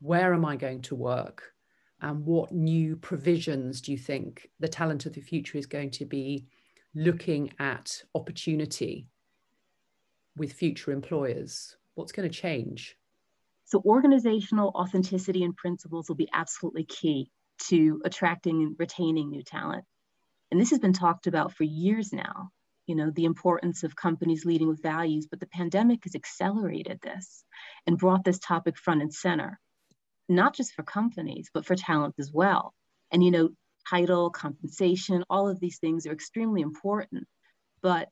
where 0.00 0.34
am 0.34 0.44
I 0.44 0.56
going 0.56 0.82
to 0.82 0.94
work? 0.94 1.54
And 2.00 2.24
what 2.24 2.52
new 2.52 2.96
provisions 2.96 3.80
do 3.80 3.92
you 3.92 3.98
think 3.98 4.48
the 4.60 4.68
talent 4.68 5.06
of 5.06 5.14
the 5.14 5.20
future 5.20 5.58
is 5.58 5.66
going 5.66 5.90
to 5.90 6.04
be 6.04 6.46
looking 6.94 7.52
at 7.58 8.02
opportunity 8.14 9.08
with 10.36 10.52
future 10.52 10.92
employers? 10.92 11.76
What's 11.94 12.12
going 12.12 12.28
to 12.28 12.34
change? 12.34 12.96
So, 13.64 13.82
organizational 13.84 14.72
authenticity 14.74 15.44
and 15.44 15.56
principles 15.56 16.08
will 16.08 16.16
be 16.16 16.28
absolutely 16.32 16.84
key 16.84 17.30
to 17.68 18.00
attracting 18.04 18.62
and 18.62 18.76
retaining 18.78 19.30
new 19.30 19.42
talent. 19.42 19.84
And 20.50 20.60
this 20.60 20.70
has 20.70 20.78
been 20.78 20.92
talked 20.92 21.26
about 21.26 21.52
for 21.52 21.64
years 21.64 22.12
now, 22.12 22.50
you 22.86 22.94
know, 22.94 23.10
the 23.10 23.26
importance 23.26 23.82
of 23.82 23.96
companies 23.96 24.46
leading 24.46 24.68
with 24.68 24.82
values, 24.82 25.26
but 25.28 25.40
the 25.40 25.46
pandemic 25.46 26.04
has 26.04 26.14
accelerated 26.14 27.00
this 27.02 27.44
and 27.86 27.98
brought 27.98 28.24
this 28.24 28.38
topic 28.38 28.78
front 28.78 29.02
and 29.02 29.12
center 29.12 29.60
not 30.28 30.54
just 30.54 30.74
for 30.74 30.82
companies, 30.82 31.50
but 31.52 31.66
for 31.66 31.74
talent 31.74 32.14
as 32.18 32.32
well. 32.32 32.74
And, 33.10 33.24
you 33.24 33.30
know, 33.30 33.50
title, 33.88 34.30
compensation, 34.30 35.24
all 35.30 35.48
of 35.48 35.60
these 35.60 35.78
things 35.78 36.06
are 36.06 36.12
extremely 36.12 36.60
important. 36.60 37.26
But 37.80 38.08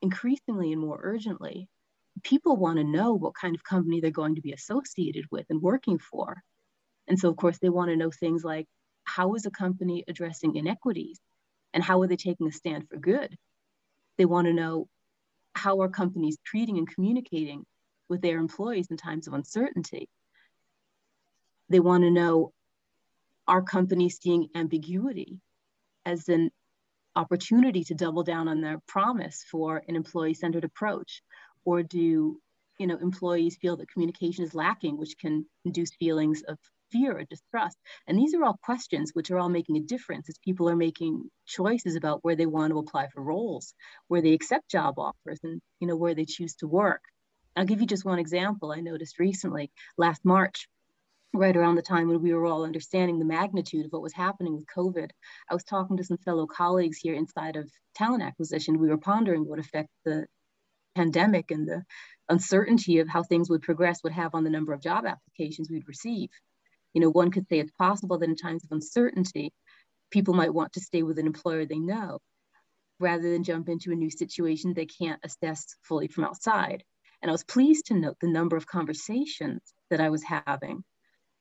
increasingly 0.00 0.72
and 0.72 0.80
more 0.80 0.98
urgently, 1.02 1.68
people 2.22 2.56
want 2.56 2.78
to 2.78 2.84
know 2.84 3.14
what 3.14 3.34
kind 3.34 3.54
of 3.54 3.64
company 3.64 4.00
they're 4.00 4.10
going 4.10 4.34
to 4.34 4.40
be 4.40 4.52
associated 4.52 5.24
with 5.30 5.46
and 5.50 5.62
working 5.62 5.98
for. 5.98 6.42
And 7.08 7.18
so, 7.18 7.28
of 7.28 7.36
course, 7.36 7.58
they 7.58 7.68
want 7.68 7.90
to 7.90 7.96
know 7.96 8.10
things 8.10 8.44
like 8.44 8.66
how 9.04 9.34
is 9.34 9.46
a 9.46 9.50
company 9.50 10.04
addressing 10.08 10.56
inequities 10.56 11.18
and 11.74 11.82
how 11.82 12.00
are 12.02 12.06
they 12.06 12.16
taking 12.16 12.46
a 12.48 12.52
stand 12.52 12.88
for 12.88 12.96
good? 12.96 13.36
They 14.18 14.24
want 14.24 14.46
to 14.46 14.52
know 14.52 14.88
how 15.54 15.80
are 15.80 15.88
companies 15.88 16.36
treating 16.44 16.78
and 16.78 16.88
communicating 16.88 17.64
with 18.08 18.22
their 18.22 18.38
employees 18.38 18.88
in 18.90 18.96
times 18.96 19.26
of 19.26 19.34
uncertainty? 19.34 20.08
They 21.72 21.80
want 21.80 22.04
to 22.04 22.10
know 22.10 22.52
are 23.48 23.62
companies 23.62 24.18
seeing 24.20 24.48
ambiguity 24.54 25.40
as 26.04 26.28
an 26.28 26.50
opportunity 27.16 27.82
to 27.84 27.94
double 27.94 28.24
down 28.24 28.46
on 28.46 28.60
their 28.60 28.78
promise 28.86 29.44
for 29.50 29.82
an 29.88 29.96
employee-centered 29.96 30.64
approach? 30.64 31.22
Or 31.64 31.82
do 31.82 32.38
you 32.78 32.86
know 32.86 32.98
employees 32.98 33.56
feel 33.56 33.76
that 33.76 33.90
communication 33.90 34.44
is 34.44 34.54
lacking, 34.54 34.98
which 34.98 35.16
can 35.18 35.46
induce 35.64 35.94
feelings 35.94 36.42
of 36.42 36.58
fear 36.90 37.16
or 37.16 37.24
distrust? 37.24 37.78
And 38.06 38.18
these 38.18 38.34
are 38.34 38.44
all 38.44 38.58
questions 38.62 39.12
which 39.14 39.30
are 39.30 39.38
all 39.38 39.48
making 39.48 39.78
a 39.78 39.80
difference 39.80 40.28
as 40.28 40.36
people 40.44 40.68
are 40.68 40.76
making 40.76 41.30
choices 41.46 41.96
about 41.96 42.22
where 42.22 42.36
they 42.36 42.46
want 42.46 42.72
to 42.72 42.78
apply 42.78 43.08
for 43.08 43.22
roles, 43.22 43.72
where 44.08 44.20
they 44.20 44.34
accept 44.34 44.70
job 44.70 44.98
offers, 44.98 45.40
and 45.42 45.62
you 45.80 45.86
know 45.86 45.96
where 45.96 46.14
they 46.14 46.26
choose 46.26 46.54
to 46.56 46.66
work. 46.66 47.02
I'll 47.56 47.64
give 47.64 47.80
you 47.80 47.86
just 47.86 48.04
one 48.04 48.18
example 48.18 48.72
I 48.72 48.80
noticed 48.80 49.18
recently. 49.18 49.70
Last 49.96 50.22
March, 50.24 50.68
right 51.34 51.56
around 51.56 51.76
the 51.76 51.82
time 51.82 52.08
when 52.08 52.20
we 52.20 52.34
were 52.34 52.46
all 52.46 52.64
understanding 52.64 53.18
the 53.18 53.24
magnitude 53.24 53.86
of 53.86 53.92
what 53.92 54.02
was 54.02 54.12
happening 54.12 54.54
with 54.54 54.66
COVID, 54.66 55.10
I 55.50 55.54
was 55.54 55.64
talking 55.64 55.96
to 55.96 56.04
some 56.04 56.18
fellow 56.18 56.46
colleagues 56.46 56.98
here 56.98 57.14
inside 57.14 57.56
of 57.56 57.70
talent 57.94 58.22
acquisition. 58.22 58.78
We 58.78 58.88
were 58.88 58.98
pondering 58.98 59.48
what 59.48 59.58
effect 59.58 59.88
the 60.04 60.26
pandemic 60.94 61.50
and 61.50 61.66
the 61.66 61.84
uncertainty 62.28 62.98
of 62.98 63.08
how 63.08 63.22
things 63.22 63.48
would 63.48 63.62
progress 63.62 64.02
would 64.02 64.12
have 64.12 64.34
on 64.34 64.44
the 64.44 64.50
number 64.50 64.72
of 64.72 64.82
job 64.82 65.06
applications 65.06 65.70
we'd 65.70 65.88
receive. 65.88 66.28
You 66.92 67.00
know, 67.00 67.10
one 67.10 67.30
could 67.30 67.48
say 67.48 67.58
it's 67.58 67.72
possible 67.72 68.18
that 68.18 68.28
in 68.28 68.36
times 68.36 68.64
of 68.64 68.72
uncertainty, 68.72 69.52
people 70.10 70.34
might 70.34 70.52
want 70.52 70.74
to 70.74 70.80
stay 70.80 71.02
with 71.02 71.18
an 71.18 71.26
employer 71.26 71.64
they 71.64 71.78
know 71.78 72.18
rather 73.00 73.32
than 73.32 73.42
jump 73.42 73.68
into 73.68 73.90
a 73.90 73.96
new 73.96 74.10
situation 74.10 74.74
they 74.74 74.86
can't 74.86 75.20
assess 75.24 75.74
fully 75.82 76.08
from 76.08 76.24
outside. 76.24 76.84
And 77.22 77.30
I 77.30 77.32
was 77.32 77.42
pleased 77.42 77.86
to 77.86 77.94
note 77.94 78.16
the 78.20 78.28
number 78.28 78.56
of 78.56 78.66
conversations 78.66 79.60
that 79.90 80.00
I 80.00 80.10
was 80.10 80.22
having 80.22 80.84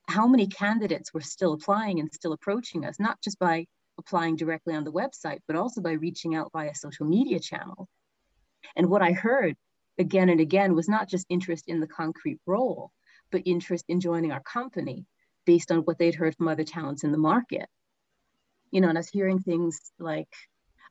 how 0.08 0.27
many 0.27 0.48
candidates 0.48 1.13
were 1.13 1.22
still 1.22 1.53
applying 1.53 2.00
and 2.00 2.12
still 2.12 2.34
approaching 2.34 2.86
us, 2.86 3.00
not 3.00 3.22
just 3.22 3.39
by 3.39 3.65
applying 3.98 4.36
directly 4.36 4.75
on 4.75 4.84
the 4.84 4.91
website, 4.91 5.39
but 5.48 5.55
also 5.55 5.81
by 5.81 5.91
reaching 5.93 6.36
out 6.36 6.51
via 6.51 6.74
social 6.75 7.05
media 7.05 7.39
channels. 7.39 7.88
And 8.75 8.89
what 8.89 9.01
I 9.01 9.12
heard 9.12 9.55
again 9.98 10.29
and 10.29 10.39
again 10.39 10.75
was 10.75 10.89
not 10.89 11.10
just 11.10 11.25
interest 11.29 11.65
in 11.67 11.79
the 11.79 11.88
concrete 11.88 12.39
role, 12.46 12.91
but 13.31 13.43
interest 13.46 13.86
in 13.88 14.00
joining 14.00 14.31
our 14.31 14.41
company 14.41 15.05
based 15.46 15.72
on 15.72 15.79
what 15.79 15.98
they'd 15.98 16.15
heard 16.15 16.36
from 16.36 16.48
other 16.48 16.63
talents 16.63 17.03
in 17.03 17.12
the 17.12 17.17
market. 17.17 17.67
You 18.72 18.81
know, 18.81 18.89
and 18.89 18.98
I 18.98 19.00
was 19.00 19.10
hearing 19.10 19.39
things 19.39 19.91
like, 20.00 20.29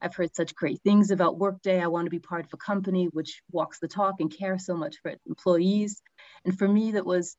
I've 0.03 0.15
heard 0.15 0.35
such 0.35 0.55
great 0.55 0.81
things 0.83 1.11
about 1.11 1.39
Workday. 1.39 1.81
I 1.81 1.87
want 1.89 2.07
to 2.07 2.11
be 2.11 2.19
part 2.19 2.45
of 2.45 2.51
a 2.55 2.59
company 2.59 3.09
which 3.13 3.43
walks 3.51 3.79
the 3.81 3.89
talk 3.89 4.15
and 4.21 4.35
cares 4.35 4.65
so 4.65 4.75
much 4.75 4.97
for 5.03 5.11
its 5.11 5.27
employees. 5.27 6.01
And 6.45 6.59
for 6.59 6.67
me, 6.67 6.93
that 6.93 7.05
was 7.05 7.37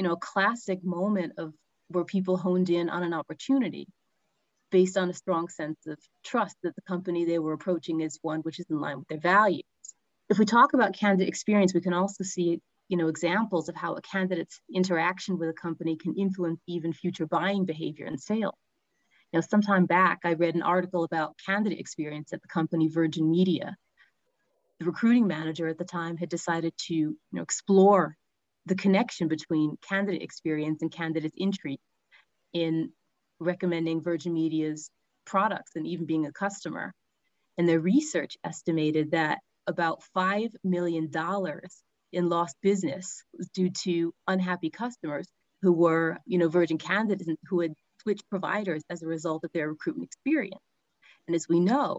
you 0.00 0.08
know, 0.08 0.16
classic 0.16 0.82
moment 0.82 1.34
of 1.36 1.52
where 1.88 2.06
people 2.06 2.38
honed 2.38 2.70
in 2.70 2.88
on 2.88 3.02
an 3.02 3.12
opportunity 3.12 3.86
based 4.70 4.96
on 4.96 5.10
a 5.10 5.12
strong 5.12 5.46
sense 5.50 5.76
of 5.86 5.98
trust 6.24 6.56
that 6.62 6.74
the 6.74 6.80
company 6.88 7.26
they 7.26 7.38
were 7.38 7.52
approaching 7.52 8.00
is 8.00 8.18
one 8.22 8.40
which 8.40 8.58
is 8.58 8.64
in 8.70 8.80
line 8.80 8.98
with 8.98 9.08
their 9.08 9.20
values. 9.20 9.62
If 10.30 10.38
we 10.38 10.46
talk 10.46 10.72
about 10.72 10.94
candidate 10.94 11.28
experience, 11.28 11.74
we 11.74 11.82
can 11.82 11.92
also 11.92 12.24
see 12.24 12.62
you 12.88 12.96
know, 12.96 13.08
examples 13.08 13.68
of 13.68 13.76
how 13.76 13.92
a 13.92 14.00
candidate's 14.00 14.58
interaction 14.74 15.36
with 15.38 15.50
a 15.50 15.52
company 15.52 15.96
can 15.96 16.14
influence 16.14 16.62
even 16.66 16.94
future 16.94 17.26
buying 17.26 17.66
behavior 17.66 18.06
and 18.06 18.18
sales. 18.18 18.54
You 19.32 19.36
know, 19.36 19.42
some 19.42 19.60
time 19.60 19.84
back, 19.84 20.20
I 20.24 20.32
read 20.32 20.54
an 20.54 20.62
article 20.62 21.04
about 21.04 21.36
candidate 21.44 21.78
experience 21.78 22.32
at 22.32 22.40
the 22.40 22.48
company 22.48 22.88
Virgin 22.88 23.30
Media. 23.30 23.76
The 24.78 24.86
recruiting 24.86 25.26
manager 25.26 25.68
at 25.68 25.76
the 25.76 25.84
time 25.84 26.16
had 26.16 26.30
decided 26.30 26.72
to 26.86 26.94
you 26.94 27.18
know, 27.32 27.42
explore 27.42 28.16
the 28.70 28.76
connection 28.76 29.26
between 29.26 29.76
candidate 29.88 30.22
experience 30.22 30.80
and 30.80 30.92
candidates' 30.92 31.34
intrigue 31.36 31.80
in 32.52 32.92
recommending 33.40 34.00
Virgin 34.00 34.32
Media's 34.32 34.90
products 35.26 35.72
and 35.74 35.88
even 35.88 36.06
being 36.06 36.24
a 36.24 36.32
customer. 36.32 36.94
And 37.58 37.68
their 37.68 37.80
research 37.80 38.38
estimated 38.44 39.10
that 39.10 39.38
about 39.66 40.04
$5 40.16 40.52
million 40.62 41.10
in 42.12 42.28
lost 42.28 42.56
business 42.62 43.24
was 43.36 43.48
due 43.48 43.70
to 43.82 44.14
unhappy 44.28 44.70
customers 44.70 45.26
who 45.62 45.72
were, 45.72 46.18
you 46.24 46.38
know, 46.38 46.48
Virgin 46.48 46.78
candidates 46.78 47.26
and 47.26 47.38
who 47.48 47.62
had 47.62 47.74
switched 48.02 48.30
providers 48.30 48.84
as 48.88 49.02
a 49.02 49.08
result 49.08 49.42
of 49.42 49.50
their 49.52 49.68
recruitment 49.68 50.06
experience. 50.06 50.62
And 51.26 51.34
as 51.34 51.48
we 51.48 51.58
know, 51.58 51.98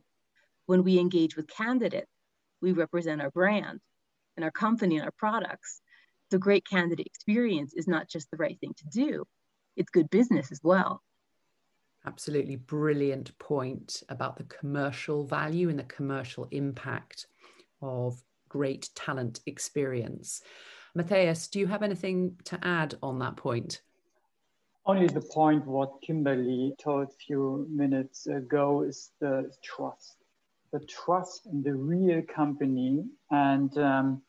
when 0.67 0.85
we 0.85 0.99
engage 0.99 1.35
with 1.35 1.47
candidates, 1.47 2.09
we 2.61 2.71
represent 2.71 3.21
our 3.21 3.29
brand 3.29 3.81
and 4.37 4.45
our 4.45 4.51
company 4.51 4.95
and 4.95 5.03
our 5.03 5.13
products 5.17 5.81
the 6.31 6.39
great 6.39 6.65
candidate 6.67 7.05
experience 7.05 7.73
is 7.75 7.87
not 7.87 8.09
just 8.09 8.31
the 8.31 8.37
right 8.37 8.59
thing 8.59 8.73
to 8.77 8.87
do, 8.87 9.25
it's 9.75 9.91
good 9.91 10.09
business 10.09 10.51
as 10.51 10.59
well. 10.63 11.03
Absolutely 12.05 12.55
brilliant 12.55 13.37
point 13.37 14.01
about 14.09 14.37
the 14.37 14.43
commercial 14.45 15.23
value 15.23 15.69
and 15.69 15.77
the 15.77 15.83
commercial 15.83 16.47
impact 16.49 17.27
of 17.81 18.23
great 18.49 18.89
talent 18.95 19.39
experience. 19.45 20.41
Matthias, 20.95 21.47
do 21.47 21.59
you 21.59 21.67
have 21.67 21.83
anything 21.83 22.37
to 22.45 22.59
add 22.63 22.95
on 23.03 23.19
that 23.19 23.35
point? 23.35 23.81
Only 24.85 25.07
the 25.07 25.21
point 25.21 25.65
what 25.67 26.01
Kimberly 26.01 26.73
told 26.81 27.09
a 27.09 27.25
few 27.25 27.67
minutes 27.69 28.25
ago 28.25 28.81
is 28.81 29.11
the 29.19 29.51
trust. 29.61 30.15
The 30.73 30.79
trust 30.79 31.45
in 31.45 31.61
the 31.61 31.75
real 31.75 32.23
company 32.23 33.05
and 33.29 33.77
um, 33.77 34.21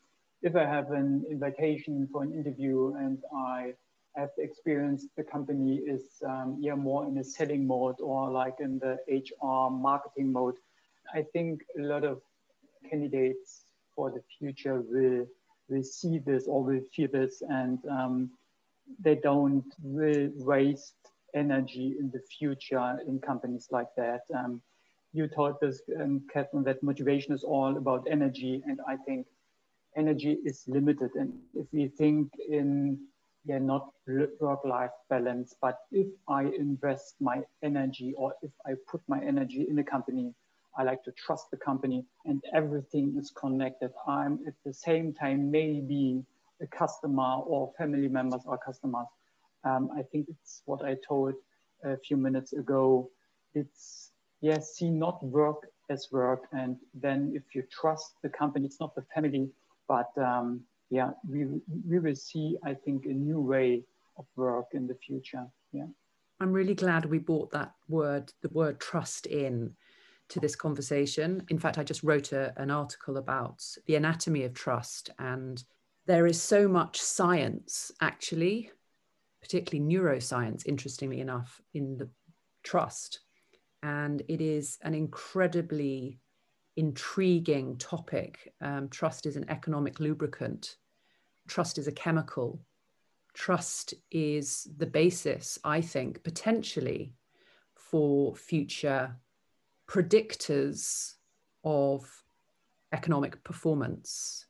if 0.43 0.55
I 0.55 0.65
have 0.65 0.91
an 0.91 1.23
invitation 1.29 2.07
for 2.11 2.21
an 2.21 2.33
interview 2.33 2.93
and 2.95 3.17
I 3.35 3.73
have 4.15 4.29
experienced 4.37 5.07
the 5.17 5.23
company 5.23 5.77
is 5.77 6.21
um, 6.27 6.57
yeah 6.59 6.75
more 6.75 7.07
in 7.07 7.17
a 7.17 7.23
selling 7.23 7.65
mode 7.65 7.95
or 7.99 8.29
like 8.29 8.55
in 8.59 8.77
the 8.79 8.97
HR 9.09 9.71
marketing 9.71 10.31
mode, 10.31 10.55
I 11.13 11.23
think 11.33 11.63
a 11.79 11.81
lot 11.81 12.03
of 12.03 12.21
candidates 12.89 13.63
for 13.95 14.11
the 14.11 14.21
future 14.37 14.81
will 14.81 15.25
will 15.69 15.83
see 15.83 16.19
this 16.19 16.45
or 16.47 16.61
will 16.63 16.81
feel 16.93 17.07
this 17.11 17.41
and 17.49 17.79
um, 17.89 18.29
they 18.99 19.15
don't 19.15 19.65
will 19.81 20.29
waste 20.35 20.95
energy 21.33 21.95
in 21.99 22.11
the 22.11 22.21
future 22.37 22.99
in 23.07 23.19
companies 23.19 23.69
like 23.71 23.87
that. 23.97 24.21
Um, 24.37 24.61
you 25.13 25.27
taught 25.27 25.61
this, 25.61 25.81
um, 26.01 26.21
Catherine, 26.31 26.63
that 26.63 26.83
motivation 26.83 27.33
is 27.33 27.43
all 27.43 27.77
about 27.77 28.07
energy, 28.09 28.61
and 28.65 28.79
I 28.87 28.97
think 28.97 29.27
energy 29.95 30.37
is 30.45 30.63
limited. 30.67 31.11
And 31.15 31.33
if 31.53 31.67
we 31.71 31.87
think 31.87 32.31
in, 32.49 32.99
yeah, 33.45 33.59
not 33.59 33.89
work-life 34.39 34.91
balance, 35.09 35.55
but 35.61 35.79
if 35.91 36.07
I 36.27 36.43
invest 36.43 37.15
my 37.19 37.41
energy 37.61 38.13
or 38.17 38.33
if 38.41 38.51
I 38.65 38.73
put 38.89 39.01
my 39.07 39.19
energy 39.21 39.67
in 39.69 39.79
a 39.79 39.83
company, 39.83 40.33
I 40.77 40.83
like 40.83 41.03
to 41.03 41.11
trust 41.11 41.51
the 41.51 41.57
company 41.57 42.05
and 42.25 42.43
everything 42.53 43.15
is 43.19 43.31
connected. 43.31 43.91
I'm 44.07 44.39
at 44.47 44.55
the 44.65 44.73
same 44.73 45.13
time 45.13 45.51
maybe 45.51 46.23
a 46.61 46.67
customer 46.67 47.41
or 47.45 47.71
family 47.77 48.07
members 48.07 48.41
or 48.45 48.57
customers. 48.57 49.07
Um, 49.63 49.89
I 49.95 50.01
think 50.01 50.27
it's 50.29 50.61
what 50.65 50.83
I 50.83 50.95
told 51.07 51.35
a 51.83 51.97
few 51.97 52.17
minutes 52.17 52.53
ago. 52.53 53.09
It's 53.53 54.11
yes, 54.41 54.75
see 54.75 54.89
not 54.89 55.23
work 55.23 55.69
as 55.89 56.07
work. 56.11 56.43
And 56.51 56.77
then 56.93 57.33
if 57.35 57.55
you 57.55 57.63
trust 57.71 58.15
the 58.23 58.29
company, 58.29 58.65
it's 58.65 58.79
not 58.79 58.95
the 58.95 59.05
family, 59.13 59.49
but 59.87 60.11
um, 60.17 60.61
yeah, 60.89 61.11
we, 61.27 61.45
we 61.87 61.99
will 61.99 62.15
see, 62.15 62.57
I 62.63 62.73
think, 62.73 63.05
a 63.05 63.09
new 63.09 63.39
way 63.39 63.83
of 64.17 64.25
work 64.35 64.67
in 64.73 64.87
the 64.87 64.95
future. 64.95 65.45
Yeah. 65.71 65.87
I'm 66.39 66.51
really 66.51 66.75
glad 66.75 67.05
we 67.05 67.19
brought 67.19 67.51
that 67.51 67.71
word, 67.87 68.31
the 68.41 68.49
word 68.49 68.79
trust 68.79 69.25
in 69.25 69.73
to 70.29 70.39
this 70.39 70.55
conversation. 70.55 71.43
In 71.49 71.59
fact, 71.59 71.77
I 71.77 71.83
just 71.83 72.03
wrote 72.03 72.31
a, 72.31 72.53
an 72.57 72.71
article 72.71 73.17
about 73.17 73.63
the 73.85 73.95
anatomy 73.95 74.43
of 74.43 74.53
trust, 74.53 75.09
and 75.19 75.63
there 76.05 76.27
is 76.27 76.41
so 76.41 76.67
much 76.67 77.01
science, 77.01 77.91
actually, 78.01 78.71
particularly 79.41 79.95
neuroscience, 79.95 80.65
interestingly 80.65 81.21
enough, 81.21 81.61
in 81.73 81.97
the 81.97 82.09
trust. 82.63 83.19
And 83.81 84.21
it 84.27 84.41
is 84.41 84.77
an 84.81 84.93
incredibly 84.93 86.19
intriguing 86.75 87.77
topic. 87.77 88.53
Um, 88.61 88.89
trust 88.89 89.25
is 89.25 89.35
an 89.35 89.49
economic 89.49 89.99
lubricant, 89.99 90.77
trust 91.47 91.77
is 91.77 91.87
a 91.87 91.91
chemical. 91.91 92.61
Trust 93.33 93.95
is 94.11 94.67
the 94.77 94.85
basis, 94.85 95.57
I 95.63 95.81
think, 95.81 96.23
potentially 96.23 97.13
for 97.73 98.35
future 98.35 99.15
predictors 99.89 101.13
of 101.63 102.05
economic 102.91 103.43
performance. 103.43 104.45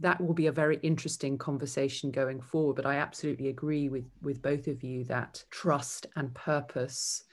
That 0.00 0.20
will 0.20 0.34
be 0.34 0.46
a 0.46 0.52
very 0.52 0.78
interesting 0.82 1.36
conversation 1.36 2.10
going 2.10 2.40
forward. 2.40 2.76
But 2.76 2.86
I 2.86 2.96
absolutely 2.96 3.48
agree 3.48 3.88
with, 3.88 4.10
with 4.22 4.40
both 4.40 4.66
of 4.66 4.82
you 4.82 5.04
that 5.04 5.44
trust 5.50 6.06
and 6.16 6.34
purpose, 6.34 7.24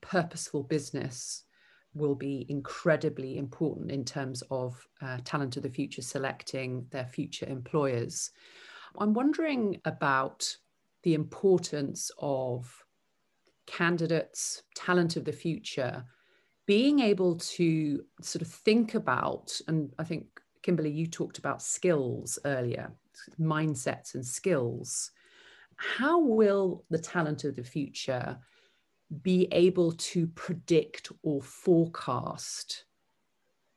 purposeful 0.00 0.64
business, 0.64 1.44
will 1.94 2.14
be 2.14 2.46
incredibly 2.48 3.38
important 3.38 3.90
in 3.90 4.04
terms 4.04 4.42
of 4.50 4.86
uh, 5.00 5.18
talent 5.24 5.56
of 5.56 5.62
the 5.62 5.70
future 5.70 6.02
selecting 6.02 6.86
their 6.90 7.06
future 7.06 7.46
employers. 7.46 8.30
I'm 8.98 9.14
wondering 9.14 9.80
about 9.84 10.56
the 11.02 11.14
importance 11.14 12.10
of 12.18 12.72
candidates, 13.66 14.62
talent 14.74 15.16
of 15.16 15.24
the 15.24 15.32
future, 15.32 16.04
being 16.66 17.00
able 17.00 17.36
to 17.36 18.04
sort 18.20 18.42
of 18.42 18.48
think 18.48 18.94
about, 18.94 19.58
and 19.68 19.92
I 19.98 20.04
think, 20.04 20.26
Kimberly, 20.62 20.90
you 20.90 21.06
talked 21.06 21.38
about 21.38 21.60
skills 21.60 22.38
earlier, 22.44 22.92
mindsets 23.40 24.14
and 24.14 24.24
skills. 24.24 25.10
How 25.76 26.20
will 26.20 26.84
the 26.88 26.98
talent 26.98 27.44
of 27.44 27.56
the 27.56 27.64
future 27.64 28.38
be 29.20 29.48
able 29.52 29.92
to 29.92 30.26
predict 30.28 31.12
or 31.22 31.42
forecast 31.42 32.84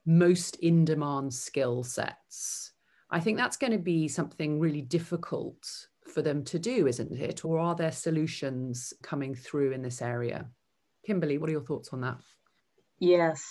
most 0.06 0.56
in 0.58 0.86
demand 0.86 1.34
skill 1.34 1.84
sets. 1.84 2.72
I 3.10 3.20
think 3.20 3.38
that's 3.38 3.58
going 3.58 3.72
to 3.72 3.80
be 3.80 4.08
something 4.08 4.60
really 4.60 4.82
difficult 4.82 5.68
for 6.14 6.22
them 6.22 6.44
to 6.46 6.60
do, 6.60 6.88
isn't 6.88 7.12
it? 7.12 7.44
Or 7.44 7.60
are 7.60 7.76
there 7.76 7.92
solutions 7.92 8.94
coming 9.02 9.36
through 9.36 9.72
in 9.72 9.82
this 9.82 10.02
area? 10.02 10.48
Kimberly, 11.06 11.38
what 11.38 11.50
are 11.50 11.54
your 11.54 11.62
thoughts 11.62 11.90
on 11.92 12.02
that? 12.02 12.18
Yes, 13.00 13.46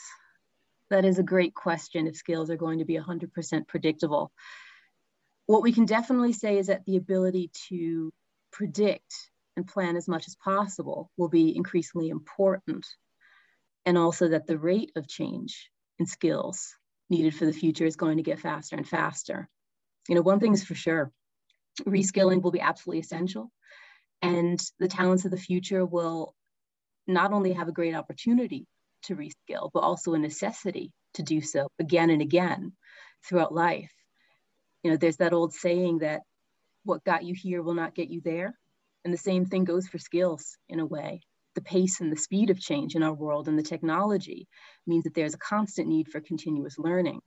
that 0.91 1.05
is 1.05 1.19
a 1.19 1.25
great 1.25 1.55
question 1.55 2.07
if 2.07 2.17
skills 2.17 2.51
are 2.51 2.57
going 2.57 2.79
to 2.79 2.85
be 2.85 2.99
100% 2.99 3.67
predictable. 3.67 4.33
What 5.47 5.63
we 5.63 5.73
can 5.73 5.85
definitely 5.85 6.33
say 6.33 6.59
is 6.59 6.69
that 6.69 6.85
the 6.87 6.97
ability 6.97 7.51
to 7.69 8.13
predict 8.51 9.13
and 9.57 9.67
plan 9.67 9.97
as 9.97 10.09
much 10.09 10.27
as 10.27 10.37
possible 10.37 11.11
will 11.17 11.29
be 11.29 11.57
increasingly 11.57 12.09
important. 12.09 12.87
And 13.87 13.99
also 13.99 14.29
that 14.29 14.47
the 14.47 14.59
rate 14.59 14.93
of 14.97 15.09
change 15.09 15.71
in 15.99 16.07
skills 16.07 16.75
needed 17.11 17.35
for 17.35 17.47
the 17.47 17.53
future 17.53 17.85
is 17.85 17.97
going 17.97 18.17
to 18.17 18.23
get 18.23 18.41
faster 18.41 18.77
and 18.77 18.89
faster. 18.89 19.49
You 20.09 20.15
know, 20.15 20.23
one 20.23 20.41
thing 20.41 20.55
is 20.55 20.65
for 20.65 20.75
sure, 20.75 21.13
reskilling 21.83 22.43
will 22.43 22.51
be 22.51 22.61
absolutely 22.61 23.01
essential. 23.01 23.51
And 24.23 24.61
the 24.79 24.89
talents 24.89 25.25
of 25.25 25.31
the 25.31 25.37
future 25.37 25.85
will 25.85 26.35
not 27.07 27.33
only 27.33 27.53
have 27.53 27.69
a 27.69 27.73
great 27.73 27.95
opportunity 27.95 28.67
to 29.03 29.17
reskill, 29.17 29.71
but 29.73 29.81
also 29.81 30.15
a 30.15 30.19
necessity 30.19 30.93
to 31.15 31.23
do 31.23 31.41
so 31.41 31.69
again 31.79 32.11
and 32.11 32.23
again 32.23 32.73
throughout 33.27 33.55
life. 33.55 33.93
You 34.83 34.91
know, 34.91 34.97
there's 34.97 35.19
that 35.19 35.33
old 35.33 35.53
saying 35.53 35.99
that 35.99 36.23
what 36.85 37.05
got 37.05 37.25
you 37.25 37.35
here 37.35 37.63
will 37.63 37.75
not 37.75 37.95
get 37.95 38.09
you 38.09 38.21
there. 38.23 38.59
And 39.05 39.13
the 39.13 39.19
same 39.19 39.45
thing 39.45 39.65
goes 39.65 39.87
for 39.87 39.99
skills 39.99 40.57
in 40.69 40.81
a 40.81 40.87
way. 40.87 41.21
The 41.55 41.61
pace 41.61 42.01
and 42.01 42.11
the 42.11 42.17
speed 42.17 42.51
of 42.51 42.59
change 42.59 42.95
in 42.97 43.03
our 43.03 43.13
world 43.13 43.49
and 43.49 43.59
the 43.59 43.63
technology 43.63 44.49
means 44.87 45.05
that 45.05 45.15
there's 45.15 45.35
a 45.35 45.39
constant 45.39 45.89
need 45.89 46.09
for 46.09 46.21
continuous 46.21 46.79
learning. 46.79 47.21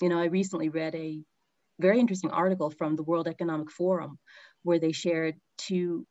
You 0.00 0.08
know, 0.08 0.18
I 0.18 0.26
recently 0.26 0.68
read 0.68 0.94
a 0.94 1.20
very 1.78 2.00
interesting 2.00 2.30
article 2.30 2.70
from 2.70 2.96
the 2.96 3.02
World 3.02 3.28
Economic 3.28 3.70
Forum 3.70 4.18
where 4.62 4.78
they 4.78 4.92
shared 4.92 5.36
two 5.58 6.06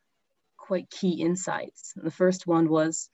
quite 0.56 0.88
key 0.88 1.20
insights. 1.20 1.92
And 1.96 2.06
the 2.06 2.10
first 2.10 2.46
one 2.46 2.68
was 2.68 3.10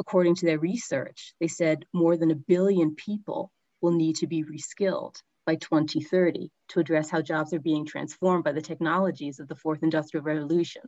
according 0.00 0.36
to 0.36 0.46
their 0.46 0.58
research, 0.58 1.34
they 1.40 1.48
said 1.48 1.84
more 1.92 2.16
than 2.16 2.30
a 2.30 2.36
billion 2.36 2.94
people 2.94 3.50
will 3.80 3.92
need 3.92 4.16
to 4.16 4.26
be 4.26 4.44
reskilled 4.44 5.16
by 5.46 5.56
2030 5.56 6.50
to 6.68 6.80
address 6.80 7.10
how 7.10 7.20
jobs 7.20 7.52
are 7.52 7.60
being 7.60 7.86
transformed 7.86 8.44
by 8.44 8.52
the 8.52 8.62
technologies 8.62 9.40
of 9.40 9.48
the 9.48 9.56
fourth 9.56 9.82
industrial 9.82 10.24
revolution. 10.24 10.82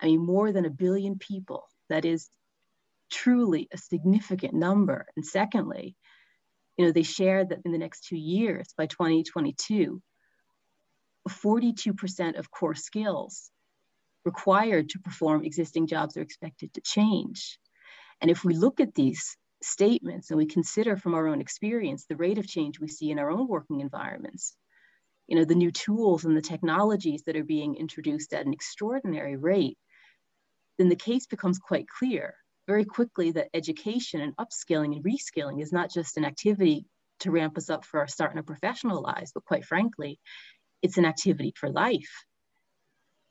I 0.00 0.06
mean, 0.06 0.24
more 0.24 0.52
than 0.52 0.64
a 0.64 0.70
billion 0.70 1.18
people. 1.18 1.64
That 1.88 2.04
is 2.04 2.28
truly 3.10 3.68
a 3.72 3.78
significant 3.78 4.54
number. 4.54 5.06
And 5.16 5.24
secondly, 5.24 5.96
you 6.76 6.86
know, 6.86 6.92
they 6.92 7.02
shared 7.02 7.48
that 7.48 7.60
in 7.64 7.72
the 7.72 7.78
next 7.78 8.04
two 8.04 8.16
years, 8.16 8.68
by 8.76 8.86
2022, 8.86 10.00
42% 11.28 12.38
of 12.38 12.50
core 12.50 12.74
skills 12.74 13.50
required 14.24 14.90
to 14.90 14.98
perform 15.00 15.44
existing 15.44 15.86
jobs 15.86 16.16
are 16.16 16.22
expected 16.22 16.72
to 16.74 16.80
change. 16.80 17.58
And 18.20 18.30
if 18.30 18.44
we 18.44 18.54
look 18.54 18.80
at 18.80 18.94
these 18.94 19.36
statements 19.62 20.30
and 20.30 20.38
we 20.38 20.46
consider 20.46 20.96
from 20.96 21.14
our 21.14 21.26
own 21.26 21.40
experience 21.40 22.04
the 22.04 22.16
rate 22.16 22.38
of 22.38 22.46
change 22.46 22.80
we 22.80 22.88
see 22.88 23.10
in 23.10 23.18
our 23.18 23.30
own 23.30 23.48
working 23.48 23.80
environments, 23.80 24.54
you 25.26 25.36
know, 25.36 25.44
the 25.44 25.54
new 25.54 25.70
tools 25.70 26.24
and 26.24 26.36
the 26.36 26.42
technologies 26.42 27.22
that 27.26 27.36
are 27.36 27.44
being 27.44 27.76
introduced 27.76 28.32
at 28.32 28.46
an 28.46 28.52
extraordinary 28.52 29.36
rate, 29.36 29.78
then 30.78 30.88
the 30.88 30.96
case 30.96 31.26
becomes 31.26 31.58
quite 31.58 31.86
clear 31.88 32.34
very 32.66 32.84
quickly 32.84 33.32
that 33.32 33.48
education 33.54 34.20
and 34.20 34.36
upskilling 34.36 34.94
and 34.94 35.04
reskilling 35.04 35.60
is 35.60 35.72
not 35.72 35.90
just 35.90 36.18
an 36.18 36.24
activity 36.24 36.86
to 37.20 37.30
ramp 37.30 37.56
us 37.56 37.70
up 37.70 37.84
for 37.84 37.98
our 37.98 38.06
start 38.06 38.32
in 38.32 38.38
our 38.38 38.44
professional 38.44 39.02
lives, 39.02 39.32
but 39.32 39.44
quite 39.44 39.64
frankly, 39.64 40.20
it's 40.82 40.98
an 40.98 41.06
activity 41.06 41.52
for 41.56 41.70
life. 41.70 42.24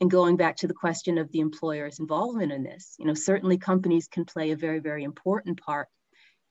And 0.00 0.10
going 0.10 0.36
back 0.36 0.56
to 0.56 0.66
the 0.66 0.74
question 0.74 1.18
of 1.18 1.30
the 1.32 1.40
employer's 1.40 2.00
involvement 2.00 2.52
in 2.52 2.62
this, 2.64 2.94
you 2.98 3.06
know, 3.06 3.14
certainly 3.14 3.58
companies 3.58 4.08
can 4.08 4.24
play 4.24 4.50
a 4.50 4.56
very, 4.56 4.80
very 4.80 5.04
important 5.04 5.60
part 5.60 5.88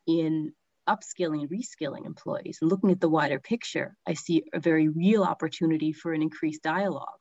in 0.07 0.53
upskilling 0.87 1.41
and 1.41 1.49
reskilling 1.49 2.05
employees. 2.05 2.59
And 2.61 2.71
looking 2.71 2.91
at 2.91 3.01
the 3.01 3.09
wider 3.09 3.39
picture, 3.39 3.95
I 4.07 4.13
see 4.13 4.43
a 4.53 4.59
very 4.59 4.87
real 4.87 5.23
opportunity 5.23 5.91
for 5.91 6.13
an 6.13 6.21
increased 6.21 6.63
dialogue 6.63 7.19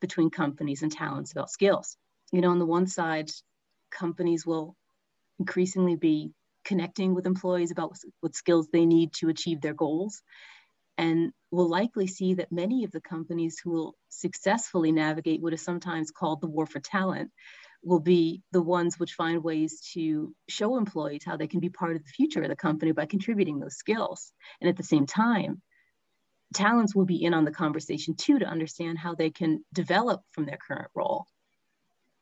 between 0.00 0.30
companies 0.30 0.82
and 0.82 0.92
talents 0.92 1.32
about 1.32 1.50
skills. 1.50 1.96
You 2.32 2.40
know, 2.40 2.50
on 2.50 2.58
the 2.58 2.66
one 2.66 2.86
side, 2.86 3.30
companies 3.90 4.44
will 4.44 4.76
increasingly 5.38 5.96
be 5.96 6.32
connecting 6.64 7.14
with 7.14 7.26
employees 7.26 7.70
about 7.70 7.96
what 8.20 8.34
skills 8.34 8.68
they 8.72 8.84
need 8.84 9.12
to 9.14 9.28
achieve 9.28 9.60
their 9.60 9.74
goals 9.74 10.20
and 10.98 11.32
we'll 11.50 11.68
likely 11.68 12.06
see 12.06 12.34
that 12.34 12.52
many 12.52 12.84
of 12.84 12.90
the 12.90 13.00
companies 13.00 13.58
who 13.62 13.70
will 13.70 13.94
successfully 14.08 14.92
navigate 14.92 15.42
what 15.42 15.52
is 15.52 15.62
sometimes 15.62 16.10
called 16.10 16.40
the 16.40 16.46
war 16.46 16.66
for 16.66 16.80
talent 16.80 17.30
will 17.86 18.00
be 18.00 18.42
the 18.50 18.60
ones 18.60 18.98
which 18.98 19.14
find 19.14 19.44
ways 19.44 19.80
to 19.92 20.34
show 20.48 20.76
employees 20.76 21.22
how 21.24 21.36
they 21.36 21.46
can 21.46 21.60
be 21.60 21.68
part 21.68 21.94
of 21.94 22.02
the 22.02 22.10
future 22.10 22.42
of 22.42 22.48
the 22.48 22.56
company 22.56 22.90
by 22.90 23.06
contributing 23.06 23.60
those 23.60 23.76
skills. 23.76 24.32
And 24.60 24.68
at 24.68 24.76
the 24.76 24.82
same 24.82 25.06
time, 25.06 25.62
talents 26.52 26.96
will 26.96 27.04
be 27.04 27.22
in 27.22 27.32
on 27.32 27.44
the 27.44 27.52
conversation 27.52 28.16
too 28.16 28.40
to 28.40 28.44
understand 28.44 28.98
how 28.98 29.14
they 29.14 29.30
can 29.30 29.64
develop 29.72 30.22
from 30.32 30.46
their 30.46 30.58
current 30.58 30.90
role. 30.96 31.26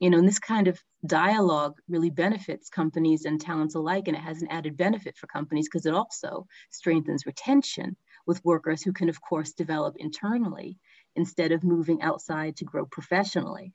You 0.00 0.10
know, 0.10 0.18
and 0.18 0.28
this 0.28 0.38
kind 0.38 0.68
of 0.68 0.78
dialogue 1.06 1.78
really 1.88 2.10
benefits 2.10 2.68
companies 2.68 3.24
and 3.24 3.40
talents 3.40 3.74
alike, 3.74 4.06
and 4.06 4.16
it 4.16 4.20
has 4.20 4.42
an 4.42 4.48
added 4.50 4.76
benefit 4.76 5.16
for 5.16 5.28
companies 5.28 5.66
because 5.66 5.86
it 5.86 5.94
also 5.94 6.46
strengthens 6.70 7.24
retention 7.24 7.96
with 8.26 8.44
workers 8.44 8.82
who 8.82 8.92
can, 8.92 9.08
of 9.08 9.22
course, 9.22 9.52
develop 9.52 9.96
internally 9.96 10.78
instead 11.16 11.52
of 11.52 11.64
moving 11.64 12.02
outside 12.02 12.56
to 12.56 12.66
grow 12.66 12.84
professionally. 12.84 13.72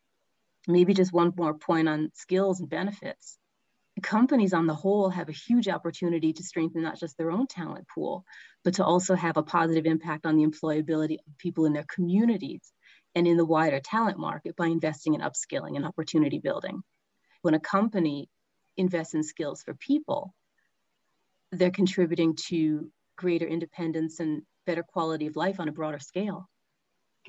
Maybe 0.67 0.93
just 0.93 1.13
one 1.13 1.34
more 1.36 1.54
point 1.54 1.88
on 1.88 2.12
skills 2.13 2.60
and 2.60 2.69
benefits. 2.69 3.38
Companies 4.02 4.54
on 4.54 4.65
the 4.65 4.76
whole 4.76 5.10
have 5.10 5.30
a 5.30 5.34
huge 5.34 5.67
opportunity 5.67 6.32
to 6.34 6.43
strengthen 6.43 6.84
not 6.84 7.00
just 7.00 7.17
their 7.17 7.32
own 7.32 7.48
talent 7.48 7.86
pool, 7.93 8.24
but 8.63 8.76
to 8.76 8.86
also 8.86 9.15
have 9.15 9.36
a 9.36 9.43
positive 9.43 9.86
impact 9.86 10.26
on 10.26 10.38
the 10.38 10.45
employability 10.45 11.15
of 11.15 11.38
people 11.38 11.65
in 11.65 11.74
their 11.74 11.86
communities 11.93 12.72
and 13.15 13.28
in 13.28 13.36
the 13.36 13.45
wider 13.45 13.80
talent 13.80 14.17
market 14.17 14.56
by 14.56 14.67
investing 14.67 15.15
in 15.15 15.22
upskilling 15.22 15.76
and 15.76 15.86
opportunity 15.86 16.39
building. 16.39 16.82
When 17.41 17.54
a 17.56 17.60
company 17.60 18.30
invests 18.78 19.15
in 19.15 19.24
skills 19.24 19.63
for 19.63 19.74
people, 19.74 20.34
they're 21.52 21.72
contributing 21.72 22.38
to 22.48 22.91
greater 23.17 23.48
independence 23.48 24.19
and 24.19 24.43
better 24.65 24.84
quality 24.84 25.28
of 25.28 25.36
life 25.36 25.60
on 25.60 25.67
a 25.67 25.74
broader 25.74 26.00
scale. 26.00 26.48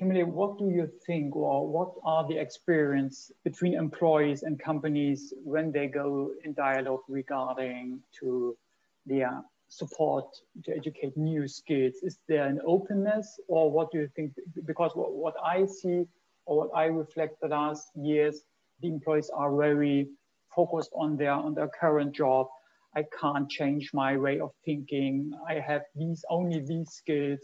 What 0.01 0.57
do 0.57 0.69
you 0.69 0.89
think 1.05 1.35
or 1.35 1.67
what 1.67 1.93
are 2.03 2.27
the 2.27 2.37
experience 2.37 3.31
between 3.43 3.75
employees 3.75 4.41
and 4.41 4.59
companies 4.59 5.33
when 5.43 5.71
they 5.71 5.87
go 5.87 6.31
in 6.43 6.53
dialogue 6.53 7.01
regarding 7.07 8.01
to 8.19 8.57
their 9.05 9.27
uh, 9.27 9.41
support 9.69 10.25
to 10.65 10.75
educate 10.75 11.15
new 11.15 11.47
skills? 11.47 11.93
Is 12.01 12.17
there 12.27 12.47
an 12.47 12.59
openness 12.65 13.39
or 13.47 13.71
what 13.71 13.91
do 13.91 13.99
you 13.99 14.09
think? 14.15 14.33
Because 14.65 14.91
what, 14.95 15.13
what 15.13 15.35
I 15.43 15.65
see 15.67 16.05
or 16.47 16.57
what 16.57 16.71
I 16.75 16.85
reflect 16.85 17.39
the 17.39 17.49
last 17.49 17.91
years, 17.95 18.41
the 18.81 18.87
employees 18.87 19.29
are 19.33 19.55
very 19.55 20.07
focused 20.55 20.91
on 20.95 21.15
their 21.15 21.33
on 21.33 21.53
their 21.53 21.69
current 21.79 22.15
job 22.15 22.47
I 22.93 23.05
can't 23.21 23.49
change 23.49 23.93
my 23.93 24.17
way 24.17 24.39
of 24.39 24.51
thinking. 24.65 25.31
I 25.47 25.59
have 25.59 25.83
these 25.95 26.25
only 26.29 26.59
these 26.59 26.91
skills. 26.91 27.39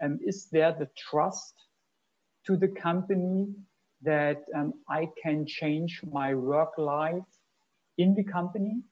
And 0.00 0.20
is 0.26 0.48
there 0.50 0.72
the 0.72 0.88
trust 0.96 1.54
to 2.48 2.56
the 2.56 2.68
company 2.68 3.46
that 4.02 4.42
um, 4.56 4.72
I 4.88 5.08
can 5.22 5.46
change 5.46 6.00
my 6.10 6.34
work 6.34 6.72
life 6.78 7.30
in 7.98 8.14
the 8.14 8.24
company? 8.24 8.82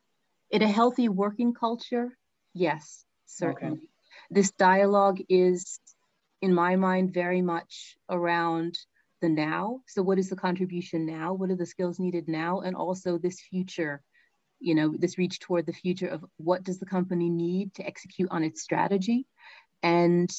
In 0.50 0.62
a 0.62 0.68
healthy 0.68 1.08
working 1.08 1.54
culture, 1.54 2.16
yes, 2.52 3.04
certainly. 3.24 3.78
Okay. 3.78 3.86
This 4.30 4.50
dialogue 4.52 5.18
is, 5.28 5.80
in 6.42 6.54
my 6.54 6.76
mind, 6.76 7.14
very 7.14 7.40
much 7.40 7.96
around 8.10 8.78
the 9.22 9.28
now. 9.28 9.80
So, 9.86 10.02
what 10.02 10.18
is 10.18 10.28
the 10.28 10.36
contribution 10.36 11.06
now? 11.06 11.32
What 11.32 11.50
are 11.50 11.56
the 11.56 11.66
skills 11.66 11.98
needed 11.98 12.28
now? 12.28 12.60
And 12.60 12.76
also 12.76 13.18
this 13.18 13.40
future 13.40 14.02
you 14.58 14.74
know, 14.74 14.94
this 14.98 15.18
reach 15.18 15.38
toward 15.40 15.66
the 15.66 15.72
future 15.72 16.08
of 16.08 16.24
what 16.36 16.64
does 16.64 16.78
the 16.78 16.86
company 16.86 17.28
need 17.28 17.74
to 17.74 17.86
execute 17.86 18.28
on 18.30 18.42
its 18.42 18.62
strategy. 18.62 19.26
And 19.82 20.30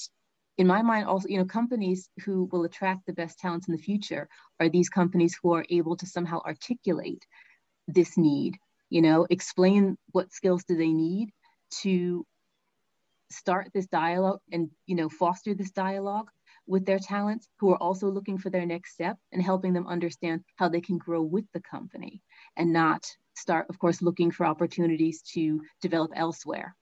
in 0.58 0.65
my 0.65 0.82
mind, 0.82 1.08
also, 1.08 1.28
you 1.28 1.38
know, 1.38 1.46
companies 1.46 2.10
who 2.26 2.46
will 2.52 2.63
attract 2.63 3.06
the 3.06 3.13
best 3.13 3.38
talents 3.38 3.67
in 3.67 3.76
the 3.76 3.82
future 3.82 4.28
are 4.60 4.70
these 4.70 4.89
companies 4.89 5.38
who 5.41 5.54
are 5.54 5.65
able 5.70 5.96
to 5.98 6.06
somehow 6.08 6.41
articulate 6.46 7.26
this 7.88 8.17
need, 8.17 8.58
you 8.89 9.02
know, 9.02 9.28
explain 9.30 9.98
what 10.12 10.34
skills 10.34 10.63
do 10.63 10.76
they 10.76 10.91
need 10.91 11.30
to 11.82 12.26
start 13.30 13.70
this 13.74 13.88
dialogue 13.88 14.39
and, 14.52 14.70
you 14.88 14.96
know, 14.96 15.10
foster 15.10 15.54
this 15.54 15.72
dialogue 15.72 16.30
with 16.65 16.86
their 16.86 17.00
talents 17.00 17.48
who 17.60 17.72
are 17.72 17.82
also 17.82 18.10
looking 18.10 18.38
for 18.38 18.50
their 18.50 18.65
next 18.65 18.93
step 18.93 19.17
and 19.32 19.41
helping 19.41 19.74
them 19.74 19.88
understand 19.88 20.43
how 20.56 20.67
they 20.67 20.82
can 20.82 20.98
grow 20.98 21.22
with 21.22 21.46
the 21.54 21.62
company 21.62 22.22
and 22.56 22.74
not 22.74 23.06
start, 23.36 23.67
of 23.70 23.78
course, 23.78 24.02
looking 24.02 24.32
for 24.32 24.46
opportunities 24.46 25.22
to 25.22 25.62
develop 25.82 26.12
elsewhere. 26.15 26.76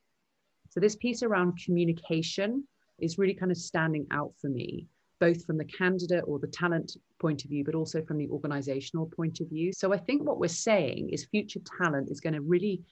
So, 0.70 0.80
this 0.80 0.96
piece 0.96 1.24
around 1.24 1.60
communication 1.64 2.68
is 3.00 3.18
really 3.18 3.34
kind 3.34 3.52
of 3.52 3.58
standing 3.58 4.06
out 4.12 4.34
for 4.42 4.50
me. 4.50 4.88
both 5.20 5.46
from 5.46 5.58
the 5.58 5.66
candidate 5.66 6.24
or 6.28 6.40
the 6.40 6.48
talent 6.48 6.98
point 7.20 7.44
of 7.46 7.50
view, 7.50 7.64
but 7.64 7.74
also 7.76 8.04
from 8.04 8.18
the 8.18 8.28
organizational 8.30 9.08
point 9.16 9.40
of 9.40 9.48
view. 9.50 9.72
So 9.72 9.94
I 9.94 9.98
think 9.98 10.24
what 10.24 10.40
we're 10.40 10.48
saying 10.50 11.10
is 11.10 11.26
future 11.26 11.62
talent 11.80 12.12
is 12.12 12.20
going 12.20 12.34
to 12.34 12.42
really 12.42 12.84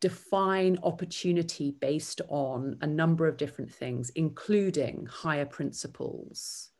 define 0.00 0.78
opportunity 0.82 1.74
based 1.80 2.20
on 2.28 2.76
a 2.82 2.86
number 2.86 3.26
of 3.26 3.36
different 3.36 3.72
things, 3.72 4.10
including 4.14 5.06
higher 5.06 5.46
principles, 5.46 6.70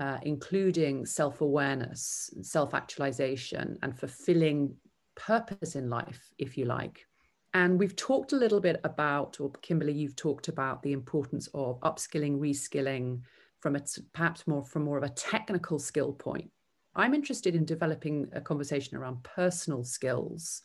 uh, 0.00 0.18
including 0.22 1.06
self 1.06 1.40
awareness, 1.40 2.30
self 2.42 2.74
actualization, 2.74 3.78
and 3.82 3.96
fulfilling 3.98 4.74
purpose 5.14 5.76
in 5.76 5.88
life, 5.88 6.28
if 6.38 6.58
you 6.58 6.64
like. 6.64 7.06
And 7.54 7.78
we've 7.78 7.94
talked 7.94 8.32
a 8.32 8.36
little 8.36 8.60
bit 8.60 8.80
about, 8.82 9.38
or 9.40 9.50
Kimberly, 9.62 9.92
you've 9.92 10.16
talked 10.16 10.48
about 10.48 10.82
the 10.82 10.92
importance 10.92 11.48
of 11.54 11.80
upskilling, 11.80 12.38
reskilling 12.38 13.20
from 13.60 13.76
a, 13.76 13.80
perhaps 14.12 14.46
more 14.48 14.64
from 14.64 14.82
more 14.82 14.98
of 14.98 15.04
a 15.04 15.08
technical 15.10 15.78
skill 15.78 16.12
point. 16.12 16.50
I'm 16.96 17.14
interested 17.14 17.54
in 17.54 17.64
developing 17.64 18.28
a 18.32 18.40
conversation 18.40 18.96
around 18.96 19.22
personal 19.22 19.84
skills 19.84 20.62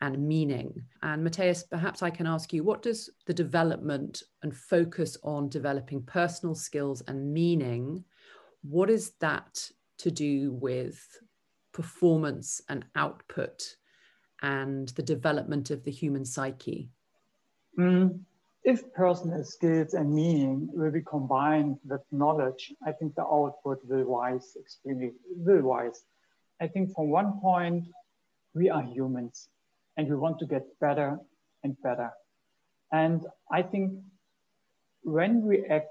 and 0.00 0.26
meaning. 0.26 0.74
And 1.02 1.22
Matthias, 1.22 1.62
perhaps 1.62 2.02
I 2.02 2.10
can 2.10 2.26
ask 2.26 2.52
you, 2.52 2.64
what 2.64 2.82
does 2.82 3.10
the 3.26 3.34
development 3.34 4.22
and 4.42 4.54
focus 4.54 5.16
on 5.22 5.48
developing 5.48 6.02
personal 6.02 6.56
skills 6.56 7.02
and 7.06 7.32
meaning, 7.32 8.04
what 8.62 8.90
is 8.90 9.12
that 9.20 9.70
to 9.98 10.10
do 10.10 10.52
with 10.52 11.00
performance 11.72 12.60
and 12.68 12.84
output 12.96 13.76
and 14.42 14.88
the 14.90 15.02
development 15.02 15.70
of 15.70 15.84
the 15.84 15.90
human 15.90 16.24
psyche? 16.24 16.90
Mm, 17.78 18.20
if 18.64 18.92
personal 18.94 19.44
skills 19.44 19.94
and 19.94 20.14
meaning 20.14 20.68
will 20.72 20.90
be 20.90 21.02
combined 21.02 21.78
with 21.84 22.00
knowledge, 22.10 22.72
I 22.86 22.92
think 22.92 23.14
the 23.14 23.22
output 23.22 23.80
will 23.84 24.04
rise 24.04 24.56
extremely, 24.58 25.12
will 25.36 25.60
rise. 25.60 26.04
I 26.60 26.68
think 26.68 26.94
from 26.94 27.10
one 27.10 27.40
point, 27.40 27.84
we 28.54 28.70
are 28.70 28.82
humans 28.82 29.48
and 29.96 30.08
we 30.08 30.16
want 30.16 30.38
to 30.38 30.46
get 30.46 30.62
better 30.80 31.18
and 31.62 31.76
better. 31.82 32.10
And 32.92 33.26
I 33.50 33.62
think 33.62 33.92
when 35.02 35.42
we 35.42 35.64
act 35.66 35.90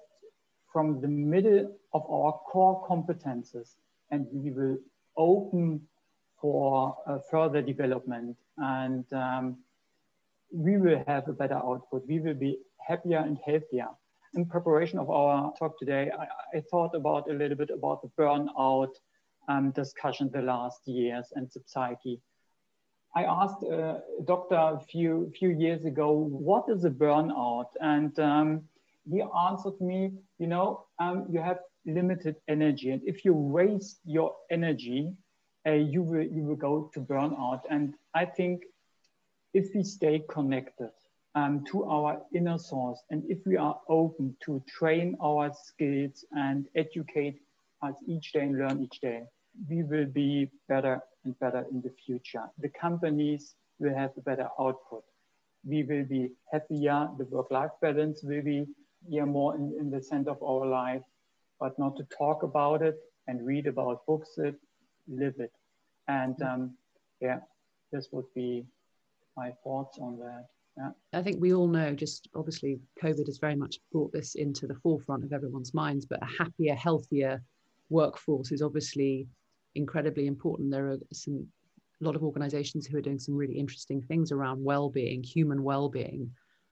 from 0.72 1.02
the 1.02 1.08
middle 1.08 1.76
of 1.94 2.02
our 2.10 2.34
core 2.52 2.88
competences 2.90 3.76
and 4.10 4.26
we 4.32 4.52
will 4.52 4.78
open 5.18 5.82
for 6.44 6.98
uh, 7.08 7.20
further 7.32 7.62
development 7.62 8.36
and 8.58 9.06
um, 9.14 9.58
we 10.52 10.78
will 10.78 11.02
have 11.08 11.26
a 11.30 11.32
better 11.32 11.56
output. 11.56 12.04
We 12.06 12.20
will 12.20 12.34
be 12.34 12.60
happier 12.86 13.20
and 13.20 13.38
healthier. 13.46 13.88
In 14.34 14.46
preparation 14.46 15.00
of 15.00 15.10
our 15.10 15.54
talk 15.58 15.80
today, 15.80 16.12
I, 16.12 16.58
I 16.58 16.62
thought 16.70 16.96
about 16.96 17.30
a 17.30 17.34
little 17.34 17.56
bit 17.56 17.70
about 17.70 18.02
the 18.02 18.10
burnout 18.20 18.92
um, 19.48 19.72
discussion 19.72 20.30
the 20.34 20.42
last 20.42 20.82
years 20.86 21.32
and 21.34 21.50
the 21.54 21.62
psyche. 21.66 22.20
I 23.16 23.24
asked 23.24 23.64
a 23.64 24.02
doctor 24.26 24.56
a 24.56 24.82
few, 24.92 25.32
few 25.40 25.50
years 25.50 25.86
ago, 25.86 26.12
what 26.12 26.66
is 26.68 26.84
a 26.84 26.90
burnout? 26.90 27.70
And 27.80 28.20
um, 28.20 28.64
he 29.10 29.24
answered 29.50 29.80
me, 29.80 30.12
you 30.40 30.48
know, 30.48 30.88
um, 31.00 31.26
you 31.30 31.40
have 31.40 31.60
limited 31.86 32.36
energy. 32.50 32.90
And 32.90 33.02
if 33.06 33.24
you 33.24 33.34
waste 33.34 34.02
your 34.04 34.36
energy, 34.52 35.10
uh, 35.10 35.23
you 35.72 36.02
will 36.02 36.24
you 36.24 36.44
will 36.44 36.56
go 36.56 36.92
to 36.94 37.00
burnout. 37.00 37.62
And 37.70 37.96
I 38.14 38.26
think 38.26 38.64
if 39.54 39.74
we 39.74 39.84
stay 39.84 40.24
connected 40.30 40.92
um, 41.36 41.64
to 41.72 41.86
our 41.86 42.22
inner 42.34 42.58
source, 42.58 43.00
and 43.10 43.24
if 43.30 43.40
we 43.46 43.58
are 43.58 43.80
open 43.88 44.36
to 44.46 44.62
train 44.68 45.16
our 45.22 45.52
skills 45.54 46.26
and 46.32 46.68
educate 46.76 47.40
us 47.82 47.96
each 48.08 48.34
day 48.34 48.42
and 48.42 48.58
learn 48.58 48.84
each 48.84 49.00
day, 49.00 49.24
we 49.70 49.84
will 49.84 50.06
be 50.06 50.50
better 50.68 51.02
and 51.24 51.38
better 51.40 51.66
in 51.72 51.82
the 51.82 51.92
future. 52.06 52.44
The 52.60 52.70
companies 52.70 53.56
will 53.80 53.96
have 53.96 54.12
a 54.18 54.22
better 54.22 54.50
output. 54.60 55.04
We 55.66 55.84
will 55.84 56.06
be 56.06 56.32
happier. 56.52 57.10
The 57.18 57.26
work-life 57.26 57.72
balance 57.82 58.22
will 58.24 58.42
be 58.42 58.66
yeah, 59.08 59.26
more 59.26 59.56
in, 59.56 59.74
in 59.80 59.90
the 59.90 60.02
center 60.02 60.32
of 60.32 60.42
our 60.44 60.66
life, 60.66 61.02
but 61.60 61.78
not 61.78 61.96
to 61.98 62.04
talk 62.18 62.44
about 62.44 62.82
it 62.82 62.96
and 63.28 63.46
read 63.46 63.68
about 63.68 64.06
books 64.06 64.32
it, 64.38 64.56
live 65.08 65.36
it. 65.40 65.52
And 66.08 66.42
um, 66.42 66.78
yeah, 67.22 67.40
this 67.92 68.10
would 68.12 68.26
be 68.36 68.66
my 69.38 69.52
thoughts 69.64 69.98
on 70.00 70.18
that. 70.20 70.46
Yeah. 70.78 70.90
I 71.14 71.22
think 71.22 71.40
we 71.40 71.54
all 71.54 71.68
know, 71.68 71.94
just 71.94 72.30
obviously, 72.36 72.80
COVID 73.02 73.28
has 73.28 73.38
very 73.38 73.56
much 73.56 73.78
brought 73.92 74.12
this 74.12 74.36
into 74.36 74.66
the 74.66 74.76
forefront 74.76 75.24
of 75.24 75.32
everyone's 75.32 75.74
minds, 75.74 76.06
but 76.06 76.22
a 76.22 76.26
happier, 76.26 76.74
healthier 76.74 77.44
workforce 77.90 78.52
is 78.52 78.62
obviously 78.62 79.28
incredibly 79.76 80.28
important. 80.28 80.72
There 80.72 80.90
are 80.90 80.98
some 81.12 81.48
a 82.02 82.04
lot 82.04 82.16
of 82.16 82.24
organizations 82.24 82.86
who 82.86 82.98
are 82.98 83.02
doing 83.02 83.20
some 83.20 83.36
really 83.36 83.58
interesting 83.58 84.02
things 84.02 84.32
around 84.32 84.64
well-being, 84.64 85.24
human 85.24 85.64
well-being, 85.64 86.30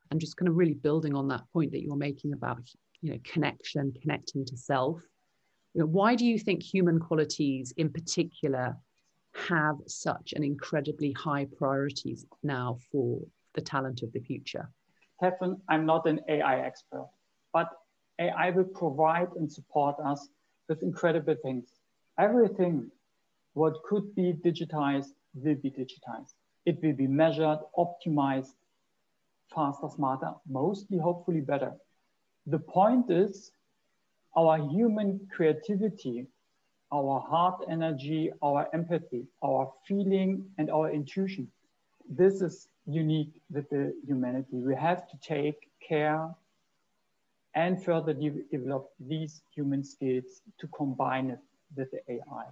and 0.09 0.19
just 0.19 0.35
kind 0.35 0.49
of 0.49 0.57
really 0.57 0.73
building 0.73 1.15
on 1.15 1.27
that 1.29 1.43
point 1.53 1.71
that 1.71 1.83
you're 1.83 1.95
making 1.95 2.33
about 2.33 2.61
you 3.01 3.11
know 3.11 3.19
connection, 3.23 3.93
connecting 4.01 4.45
to 4.45 4.57
self. 4.57 5.01
You 5.73 5.81
know, 5.81 5.87
why 5.87 6.15
do 6.15 6.25
you 6.25 6.37
think 6.37 6.61
human 6.61 6.99
qualities 6.99 7.73
in 7.77 7.91
particular 7.91 8.75
have 9.47 9.77
such 9.87 10.33
an 10.33 10.43
incredibly 10.43 11.13
high 11.13 11.47
priorities 11.57 12.25
now 12.43 12.77
for 12.91 13.21
the 13.53 13.61
talent 13.61 14.03
of 14.03 14.11
the 14.11 14.19
future? 14.19 14.69
Catherine, 15.21 15.61
I'm 15.69 15.85
not 15.85 16.07
an 16.07 16.19
AI 16.27 16.59
expert, 16.65 17.07
but 17.53 17.69
AI 18.19 18.49
will 18.49 18.65
provide 18.65 19.29
and 19.37 19.51
support 19.51 19.95
us 20.03 20.27
with 20.67 20.83
incredible 20.83 21.35
things. 21.41 21.69
Everything 22.19 22.91
what 23.53 23.81
could 23.83 24.13
be 24.15 24.33
digitized 24.33 25.13
will 25.33 25.55
be 25.55 25.71
digitized. 25.71 26.33
It 26.65 26.81
will 26.83 26.93
be 26.93 27.07
measured, 27.07 27.59
optimized, 27.77 28.55
faster, 29.53 29.87
smarter, 29.89 30.33
mostly 30.47 30.97
hopefully 30.97 31.41
better. 31.41 31.73
The 32.47 32.59
point 32.59 33.09
is 33.09 33.51
our 34.35 34.57
human 34.69 35.19
creativity 35.33 36.27
our 36.91 37.21
heart 37.21 37.63
energy, 37.69 38.31
our 38.41 38.67
empathy, 38.73 39.25
our 39.43 39.71
feeling, 39.87 40.45
and 40.57 40.69
our 40.69 40.91
intuition. 40.91 41.47
This 42.09 42.41
is 42.41 42.67
unique 42.85 43.31
with 43.49 43.69
the 43.69 43.93
humanity. 44.05 44.57
We 44.57 44.75
have 44.75 45.07
to 45.09 45.17
take 45.21 45.69
care 45.87 46.27
and 47.55 47.81
further 47.83 48.13
de 48.13 48.29
develop 48.51 48.89
these 48.99 49.41
human 49.53 49.83
skills 49.83 50.41
to 50.59 50.67
combine 50.67 51.29
it 51.31 51.39
with 51.75 51.89
the 51.91 52.01
AI. 52.09 52.45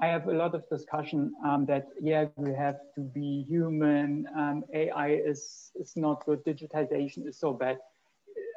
I 0.00 0.06
have 0.06 0.28
a 0.28 0.32
lot 0.32 0.54
of 0.54 0.68
discussion 0.68 1.32
um, 1.44 1.66
that, 1.66 1.88
yeah, 2.00 2.26
we 2.36 2.52
have 2.54 2.78
to 2.94 3.00
be 3.00 3.44
human, 3.48 4.28
um, 4.36 4.64
AI 4.72 5.08
is, 5.10 5.72
is 5.74 5.96
not 5.96 6.24
good, 6.24 6.44
digitization 6.44 7.26
is 7.26 7.36
so 7.36 7.52
bad. 7.52 7.78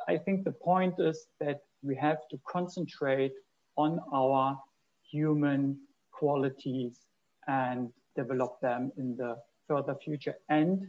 I 0.08 0.18
think 0.18 0.44
the 0.44 0.52
point 0.52 1.00
is 1.00 1.28
that 1.40 1.62
we 1.84 1.96
have 1.96 2.20
to 2.30 2.40
concentrate 2.48 3.34
on 3.78 4.00
our 4.14 4.60
human 5.10 5.78
qualities 6.12 7.00
and 7.48 7.90
develop 8.16 8.60
them 8.62 8.92
in 8.98 9.16
the 9.18 9.36
further 9.68 9.96
future 10.04 10.36
and 10.50 10.88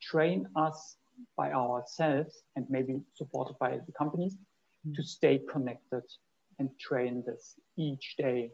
train 0.00 0.46
us 0.56 0.96
by 1.36 1.52
ourselves 1.52 2.42
and 2.56 2.64
maybe 2.68 3.00
supported 3.14 3.58
by 3.58 3.78
the 3.86 3.92
companies 3.92 4.36
mm. 4.86 4.94
to 4.94 5.02
stay 5.02 5.40
connected 5.50 6.02
and 6.58 6.70
train 6.78 7.22
this 7.26 7.54
each 7.76 8.14
day 8.16 8.50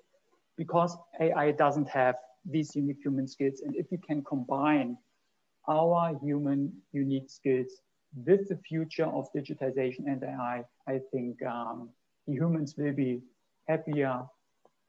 because 0.57 0.97
AI 1.20 1.51
doesn't 1.53 1.88
have 1.88 2.16
these 2.44 2.77
unique 2.77 2.99
human 3.03 3.27
skills. 3.27 3.62
And 3.64 3.75
if 3.77 3.87
we 3.90 3.99
can 3.99 4.23
combine 4.23 4.97
our 5.68 6.18
human 6.23 6.73
unique 6.92 7.31
skills 7.31 7.81
with 8.27 8.49
the 8.49 8.59
future 8.68 9.07
of 9.07 9.27
digitization 9.35 10.07
and 10.07 10.23
AI, 10.23 10.64
I 10.88 11.01
think 11.12 11.42
um, 11.44 11.90
the 12.27 12.35
humans 12.35 12.75
will 12.77 12.92
be 12.92 13.23
happier, 13.68 14.23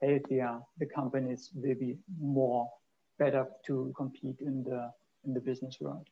healthier, 0.01 0.60
the 0.77 0.86
companies 0.86 1.51
will 1.53 1.75
be 1.75 1.97
more 2.19 2.69
better 3.17 3.47
to 3.67 3.93
compete 3.95 4.41
in 4.41 4.63
the 4.63 4.91
in 5.25 5.34
the 5.34 5.39
business 5.39 5.77
world. 5.79 6.08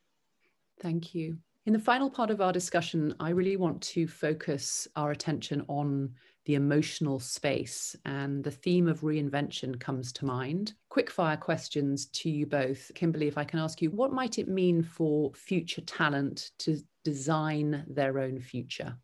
Thank 0.80 1.14
you. 1.14 1.38
In 1.66 1.72
the 1.72 1.78
final 1.78 2.10
part 2.10 2.30
of 2.30 2.42
our 2.42 2.52
discussion, 2.52 3.14
I 3.20 3.30
really 3.30 3.56
want 3.56 3.80
to 3.82 4.06
focus 4.06 4.86
our 4.96 5.12
attention 5.12 5.64
on 5.68 6.10
the 6.44 6.56
emotional 6.56 7.18
space, 7.18 7.96
and 8.04 8.44
the 8.44 8.50
theme 8.50 8.86
of 8.86 9.00
reinvention 9.00 9.80
comes 9.80 10.12
to 10.12 10.26
mind. 10.26 10.74
Quick 10.90 11.10
fire 11.10 11.38
questions 11.38 12.06
to 12.06 12.28
you 12.28 12.44
both. 12.44 12.90
Kimberly, 12.94 13.28
if 13.28 13.38
I 13.38 13.44
can 13.44 13.60
ask 13.60 13.80
you, 13.80 13.90
what 13.90 14.12
might 14.12 14.38
it 14.38 14.46
mean 14.46 14.82
for 14.82 15.32
future 15.32 15.80
talent 15.80 16.50
to 16.58 16.78
design 17.02 17.84
their 17.88 18.18
own 18.18 18.40
future? 18.40 18.98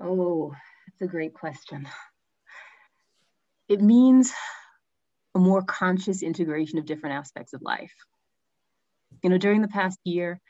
Oh, 0.00 0.52
that's 0.86 1.08
a 1.08 1.12
great 1.12 1.34
question. 1.34 1.88
It 3.68 3.82
means 3.82 4.32
a 5.34 5.38
more 5.38 5.62
conscious 5.62 6.22
integration 6.22 6.78
of 6.78 6.86
different 6.86 7.16
aspects 7.16 7.52
of 7.52 7.62
life. 7.62 7.94
You 9.22 9.30
know, 9.30 9.38
during 9.38 9.62
the 9.62 9.68
past 9.68 9.98
year, 10.04 10.40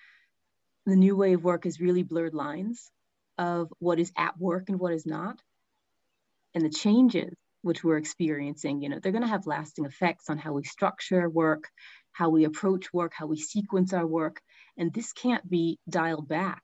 the 0.87 0.97
new 0.97 1.17
way 1.17 1.35
of 1.35 1.45
work 1.45 1.65
has 1.65 1.81
really 1.81 2.03
blurred 2.03 2.35
lines 2.35 2.91
of 3.39 3.73
what 3.81 3.99
is 4.01 4.13
at 4.17 4.39
work 4.39 4.69
and 4.69 4.79
what 4.81 4.93
is 4.95 5.07
not. 5.07 5.41
and 6.55 6.65
the 6.65 6.71
changes 6.71 7.35
which 7.63 7.85
we're 7.85 7.97
experiencing, 7.99 8.81
you 8.81 8.89
know, 8.89 8.99
they're 9.01 9.13
going 9.13 9.23
to 9.23 9.29
have 9.29 9.47
lasting 9.47 9.85
effects 9.85 10.31
on 10.31 10.39
how 10.39 10.53
we 10.53 10.65
structure 10.65 11.29
work, 11.29 11.69
how 12.13 12.31
we 12.31 12.45
approach 12.45 12.93
work, 12.93 13.13
how 13.15 13.27
we 13.27 13.37
sequence 13.39 13.93
our 13.93 14.07
work. 14.07 14.41
And 14.79 14.93
this 14.93 15.13
can't 15.13 15.49
be 15.49 15.79
dialed 15.89 16.29
back 16.29 16.63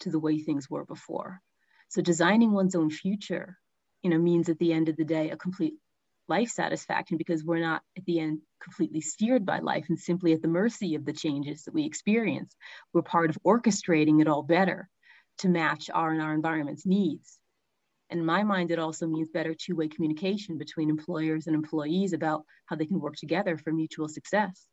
to 0.00 0.10
the 0.10 0.18
way 0.20 0.40
things 0.40 0.68
were 0.68 0.84
before. 0.84 1.40
So 1.90 2.00
designing 2.02 2.52
one's 2.52 2.76
own 2.76 2.88
future, 2.88 3.58
you 4.02 4.10
know, 4.10 4.18
means 4.18 4.48
at 4.48 4.58
the 4.60 4.72
end 4.72 4.88
of 4.88 4.96
the 4.96 5.04
day, 5.04 5.30
a 5.30 5.36
complete 5.36 5.74
life 6.28 6.48
satisfaction 6.48 7.16
because 7.18 7.44
we're 7.44 7.58
not 7.58 7.82
at 7.98 8.04
the 8.04 8.20
end 8.20 8.38
completely 8.62 9.00
steered 9.00 9.44
by 9.44 9.58
life 9.58 9.86
and 9.88 9.98
simply 9.98 10.32
at 10.32 10.40
the 10.40 10.46
mercy 10.46 10.94
of 10.94 11.04
the 11.04 11.12
changes 11.12 11.64
that 11.64 11.74
we 11.74 11.84
experience. 11.84 12.54
We're 12.92 13.02
part 13.02 13.28
of 13.28 13.38
orchestrating 13.44 14.20
it 14.20 14.28
all 14.28 14.44
better 14.44 14.88
to 15.38 15.48
match 15.48 15.90
our 15.92 16.12
and 16.12 16.22
our 16.22 16.32
environment's 16.32 16.86
needs. 16.86 17.36
In 18.08 18.24
my 18.24 18.44
mind, 18.44 18.70
it 18.70 18.78
also 18.78 19.08
means 19.08 19.28
better 19.28 19.52
two-way 19.52 19.88
communication 19.88 20.58
between 20.58 20.90
employers 20.90 21.48
and 21.48 21.56
employees 21.56 22.12
about 22.12 22.44
how 22.66 22.76
they 22.76 22.86
can 22.86 23.00
work 23.00 23.16
together 23.16 23.58
for 23.58 23.72
mutual 23.72 24.06
success. 24.08 24.64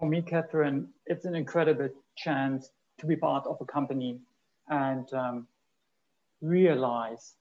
For 0.00 0.08
me, 0.08 0.22
Catherine, 0.22 0.88
it's 1.06 1.24
an 1.24 1.36
incredible 1.36 1.88
chance 2.16 2.68
to 2.98 3.06
be 3.06 3.14
part 3.14 3.46
of 3.46 3.58
a 3.60 3.64
company 3.64 4.18
and 4.68 5.12
um, 5.12 5.46
realize 6.44 7.34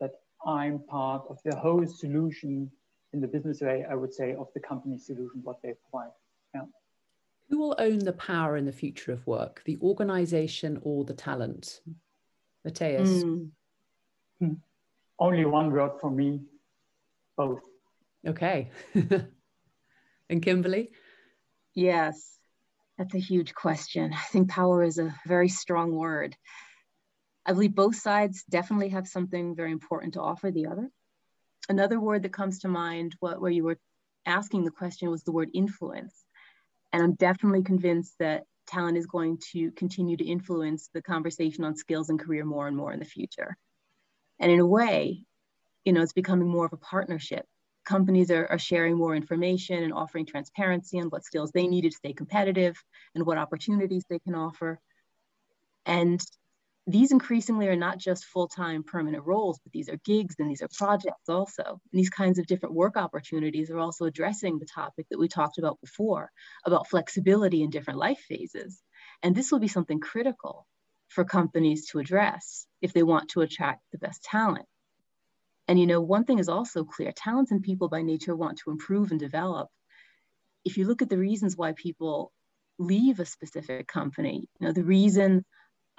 that 0.00 0.12
I'm 0.46 0.80
part 0.80 1.24
of 1.28 1.38
the 1.44 1.56
whole 1.56 1.86
solution 1.86 2.70
in 3.12 3.20
the 3.20 3.26
business 3.26 3.60
way, 3.60 3.84
I 3.90 3.94
would 3.94 4.14
say, 4.14 4.34
of 4.34 4.48
the 4.54 4.60
company 4.60 4.98
solution, 4.98 5.40
what 5.42 5.60
they 5.62 5.74
provide. 5.90 6.10
Yeah. 6.54 6.62
Who 7.48 7.58
will 7.58 7.74
own 7.78 7.98
the 7.98 8.12
power 8.12 8.56
in 8.56 8.66
the 8.66 8.72
future 8.72 9.12
of 9.12 9.26
work, 9.26 9.62
the 9.64 9.78
organization 9.82 10.78
or 10.82 11.04
the 11.04 11.14
talent? 11.14 11.80
Matthias. 12.64 13.24
Mm. 13.24 13.50
Hmm. 14.38 14.52
Only 15.18 15.44
one 15.44 15.72
word 15.72 15.92
for 16.00 16.10
me 16.10 16.40
both. 17.36 17.62
Okay. 18.26 18.70
and 20.30 20.42
Kimberly? 20.42 20.90
Yes, 21.74 22.38
that's 22.98 23.14
a 23.14 23.18
huge 23.18 23.54
question. 23.54 24.12
I 24.12 24.22
think 24.30 24.50
power 24.50 24.82
is 24.82 24.98
a 24.98 25.14
very 25.26 25.48
strong 25.48 25.92
word. 25.92 26.36
I 27.50 27.52
believe 27.52 27.74
both 27.74 27.96
sides 27.96 28.44
definitely 28.48 28.90
have 28.90 29.08
something 29.08 29.56
very 29.56 29.72
important 29.72 30.14
to 30.14 30.20
offer 30.20 30.52
the 30.52 30.68
other. 30.68 30.88
Another 31.68 31.98
word 31.98 32.22
that 32.22 32.32
comes 32.32 32.60
to 32.60 32.68
mind 32.68 33.16
what, 33.18 33.40
where 33.40 33.50
you 33.50 33.64
were 33.64 33.76
asking 34.24 34.64
the 34.64 34.70
question 34.70 35.10
was 35.10 35.24
the 35.24 35.32
word 35.32 35.50
influence. 35.52 36.14
And 36.92 37.02
I'm 37.02 37.14
definitely 37.14 37.64
convinced 37.64 38.14
that 38.20 38.44
talent 38.68 38.98
is 38.98 39.06
going 39.06 39.40
to 39.50 39.72
continue 39.72 40.16
to 40.16 40.24
influence 40.24 40.90
the 40.94 41.02
conversation 41.02 41.64
on 41.64 41.74
skills 41.74 42.08
and 42.08 42.20
career 42.20 42.44
more 42.44 42.68
and 42.68 42.76
more 42.76 42.92
in 42.92 43.00
the 43.00 43.04
future. 43.04 43.56
And 44.38 44.52
in 44.52 44.60
a 44.60 44.66
way, 44.66 45.24
you 45.84 45.92
know, 45.92 46.02
it's 46.02 46.12
becoming 46.12 46.46
more 46.46 46.66
of 46.66 46.72
a 46.72 46.76
partnership. 46.76 47.46
Companies 47.84 48.30
are, 48.30 48.46
are 48.46 48.60
sharing 48.60 48.96
more 48.96 49.16
information 49.16 49.82
and 49.82 49.92
offering 49.92 50.24
transparency 50.24 51.00
on 51.00 51.08
what 51.08 51.24
skills 51.24 51.50
they 51.50 51.66
need 51.66 51.82
to 51.82 51.90
stay 51.90 52.12
competitive 52.12 52.80
and 53.16 53.26
what 53.26 53.38
opportunities 53.38 54.04
they 54.08 54.20
can 54.20 54.36
offer. 54.36 54.78
And 55.84 56.24
these 56.92 57.12
increasingly 57.12 57.68
are 57.68 57.76
not 57.76 57.98
just 57.98 58.24
full-time 58.24 58.82
permanent 58.82 59.24
roles, 59.26 59.58
but 59.62 59.72
these 59.72 59.88
are 59.88 59.98
gigs 60.04 60.36
and 60.38 60.48
these 60.48 60.62
are 60.62 60.68
projects 60.76 61.28
also. 61.28 61.62
And 61.64 61.78
these 61.92 62.10
kinds 62.10 62.38
of 62.38 62.46
different 62.46 62.74
work 62.74 62.96
opportunities 62.96 63.70
are 63.70 63.78
also 63.78 64.06
addressing 64.06 64.58
the 64.58 64.66
topic 64.66 65.06
that 65.10 65.18
we 65.18 65.28
talked 65.28 65.58
about 65.58 65.80
before, 65.80 66.30
about 66.64 66.88
flexibility 66.88 67.62
in 67.62 67.70
different 67.70 67.98
life 67.98 68.20
phases. 68.28 68.80
And 69.22 69.34
this 69.34 69.52
will 69.52 69.58
be 69.58 69.68
something 69.68 70.00
critical 70.00 70.66
for 71.08 71.24
companies 71.24 71.88
to 71.88 71.98
address 71.98 72.66
if 72.80 72.92
they 72.92 73.02
want 73.02 73.30
to 73.30 73.42
attract 73.42 73.82
the 73.92 73.98
best 73.98 74.22
talent. 74.22 74.66
And 75.68 75.78
you 75.78 75.86
know, 75.86 76.00
one 76.00 76.24
thing 76.24 76.38
is 76.38 76.48
also 76.48 76.84
clear, 76.84 77.12
talents 77.12 77.52
and 77.52 77.62
people 77.62 77.88
by 77.88 78.02
nature 78.02 78.34
want 78.34 78.58
to 78.58 78.70
improve 78.70 79.10
and 79.10 79.20
develop. 79.20 79.68
If 80.64 80.76
you 80.78 80.86
look 80.86 81.02
at 81.02 81.08
the 81.10 81.18
reasons 81.18 81.56
why 81.56 81.72
people 81.72 82.32
leave 82.78 83.20
a 83.20 83.26
specific 83.26 83.86
company, 83.86 84.48
you 84.58 84.66
know, 84.66 84.72
the 84.72 84.84
reason 84.84 85.44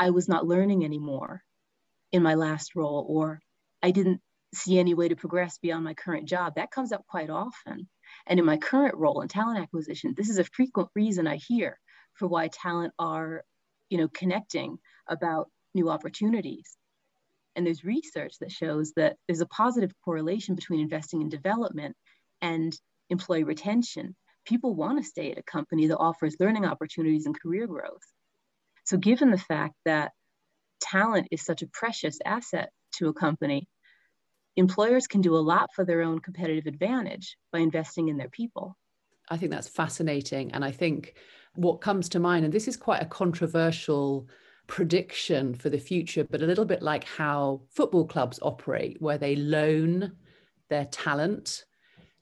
I 0.01 0.09
was 0.09 0.27
not 0.27 0.47
learning 0.47 0.83
anymore 0.83 1.43
in 2.11 2.23
my 2.23 2.33
last 2.33 2.75
role, 2.75 3.05
or 3.07 3.39
I 3.83 3.91
didn't 3.91 4.19
see 4.51 4.79
any 4.79 4.95
way 4.95 5.07
to 5.07 5.15
progress 5.15 5.59
beyond 5.59 5.83
my 5.83 5.93
current 5.93 6.27
job. 6.27 6.55
That 6.55 6.71
comes 6.71 6.91
up 6.91 7.05
quite 7.05 7.29
often. 7.29 7.87
And 8.25 8.39
in 8.39 8.45
my 8.47 8.57
current 8.57 8.95
role 8.95 9.21
in 9.21 9.27
talent 9.27 9.59
acquisition, 9.59 10.15
this 10.17 10.31
is 10.31 10.39
a 10.39 10.43
frequent 10.43 10.89
reason 10.95 11.27
I 11.27 11.35
hear 11.35 11.77
for 12.15 12.27
why 12.27 12.47
talent 12.47 12.93
are, 12.97 13.43
you 13.91 13.99
know, 13.99 14.07
connecting 14.07 14.79
about 15.07 15.51
new 15.75 15.87
opportunities. 15.87 16.75
And 17.55 17.63
there's 17.63 17.83
research 17.83 18.39
that 18.39 18.51
shows 18.51 18.93
that 18.95 19.17
there's 19.27 19.41
a 19.41 19.45
positive 19.45 19.91
correlation 20.03 20.55
between 20.55 20.79
investing 20.79 21.21
in 21.21 21.29
development 21.29 21.95
and 22.41 22.75
employee 23.11 23.43
retention. 23.43 24.15
People 24.45 24.73
want 24.73 24.97
to 24.97 25.07
stay 25.07 25.31
at 25.31 25.37
a 25.37 25.43
company 25.43 25.85
that 25.89 25.99
offers 25.99 26.37
learning 26.39 26.65
opportunities 26.65 27.27
and 27.27 27.39
career 27.39 27.67
growth. 27.67 28.01
So, 28.83 28.97
given 28.97 29.31
the 29.31 29.37
fact 29.37 29.75
that 29.85 30.11
talent 30.81 31.27
is 31.31 31.43
such 31.43 31.61
a 31.61 31.67
precious 31.67 32.17
asset 32.25 32.71
to 32.93 33.09
a 33.09 33.13
company, 33.13 33.67
employers 34.55 35.07
can 35.07 35.21
do 35.21 35.35
a 35.35 35.37
lot 35.37 35.69
for 35.73 35.85
their 35.85 36.01
own 36.01 36.19
competitive 36.19 36.65
advantage 36.65 37.37
by 37.51 37.59
investing 37.59 38.09
in 38.09 38.17
their 38.17 38.29
people. 38.29 38.77
I 39.29 39.37
think 39.37 39.51
that's 39.51 39.67
fascinating. 39.67 40.51
And 40.51 40.65
I 40.65 40.71
think 40.71 41.15
what 41.55 41.81
comes 41.81 42.09
to 42.09 42.19
mind, 42.19 42.43
and 42.45 42.53
this 42.53 42.67
is 42.67 42.75
quite 42.75 43.01
a 43.01 43.05
controversial 43.05 44.27
prediction 44.67 45.53
for 45.55 45.69
the 45.69 45.77
future, 45.77 46.23
but 46.23 46.41
a 46.41 46.45
little 46.45 46.65
bit 46.65 46.81
like 46.81 47.03
how 47.03 47.61
football 47.69 48.05
clubs 48.05 48.39
operate, 48.41 49.01
where 49.01 49.17
they 49.17 49.35
loan 49.35 50.13
their 50.69 50.85
talent 50.85 51.65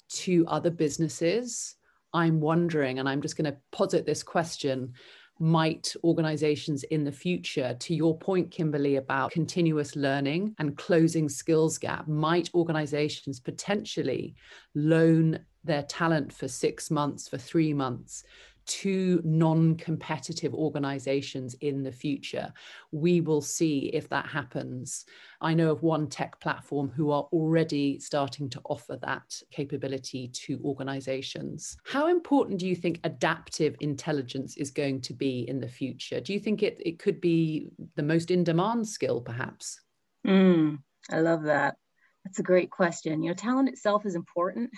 to 0.10 0.46
other 0.48 0.72
businesses. 0.72 1.76
I'm 2.14 2.40
wondering, 2.40 3.00
and 3.00 3.08
I'm 3.08 3.22
just 3.22 3.38
going 3.38 3.52
to 3.52 3.58
posit 3.72 4.06
this 4.06 4.24
question 4.24 4.94
might 5.40 5.96
organizations 6.04 6.84
in 6.84 7.04
the 7.04 7.12
future, 7.12 7.76
to 7.80 7.96
your 7.96 8.18
point, 8.18 8.52
Kimberly, 8.52 8.98
about 8.98 9.32
continuous 9.32 9.96
learning 9.96 10.54
and 10.60 10.78
closing 10.78 11.30
skills 11.30 11.78
gap, 11.78 12.08
might 12.08 12.50
organizations 12.54 13.40
potentially 13.40 14.36
loan 14.76 15.40
their 15.64 15.84
talent 15.84 16.32
for 16.34 16.48
six 16.48 16.92
months, 16.92 17.28
for 17.28 17.38
three 17.38 17.74
months 17.74 18.24
to 18.70 19.22
non 19.26 19.76
competitive 19.76 20.54
organizations 20.54 21.56
in 21.56 21.84
the 21.84 21.92
future. 21.92 22.54
We 22.92 23.20
will 23.22 23.42
see 23.42 23.90
if 23.94 24.08
that 24.10 24.28
happens. 24.28 25.06
I 25.42 25.54
know 25.54 25.72
of 25.72 25.84
one 25.84 26.08
tech 26.08 26.40
platform 26.40 26.90
who 26.90 27.12
are 27.12 27.24
already 27.34 28.00
starting 28.00 28.50
to 28.52 28.62
offer 28.66 28.98
that 29.02 29.42
capability 29.52 30.28
to 30.28 30.60
organizations. 30.64 31.78
How 31.86 32.08
important 32.08 32.60
do 32.60 32.68
you 32.68 32.76
think 32.76 33.00
adaptive 33.04 33.76
intelligence 33.80 34.56
is 34.58 34.72
going 34.72 35.02
to 35.02 35.14
be 35.14 35.48
in 35.48 35.60
the 35.60 35.68
future? 35.68 36.22
Do 36.22 36.34
you 36.34 36.40
think 36.40 36.62
it, 36.62 36.80
it 36.86 37.00
could 37.00 37.20
be 37.20 37.70
the 37.96 38.04
most 38.04 38.30
in 38.30 38.44
demand 38.44 38.88
skill, 38.88 39.20
perhaps? 39.22 39.82
Mm, 40.28 40.80
I 41.10 41.22
love 41.22 41.44
that. 41.44 41.76
That's 42.24 42.40
a 42.40 42.44
great 42.44 42.70
question. 42.70 43.24
You 43.24 43.30
know, 43.30 43.36
talent 43.36 43.70
itself 43.70 44.06
is 44.06 44.16
important, 44.16 44.70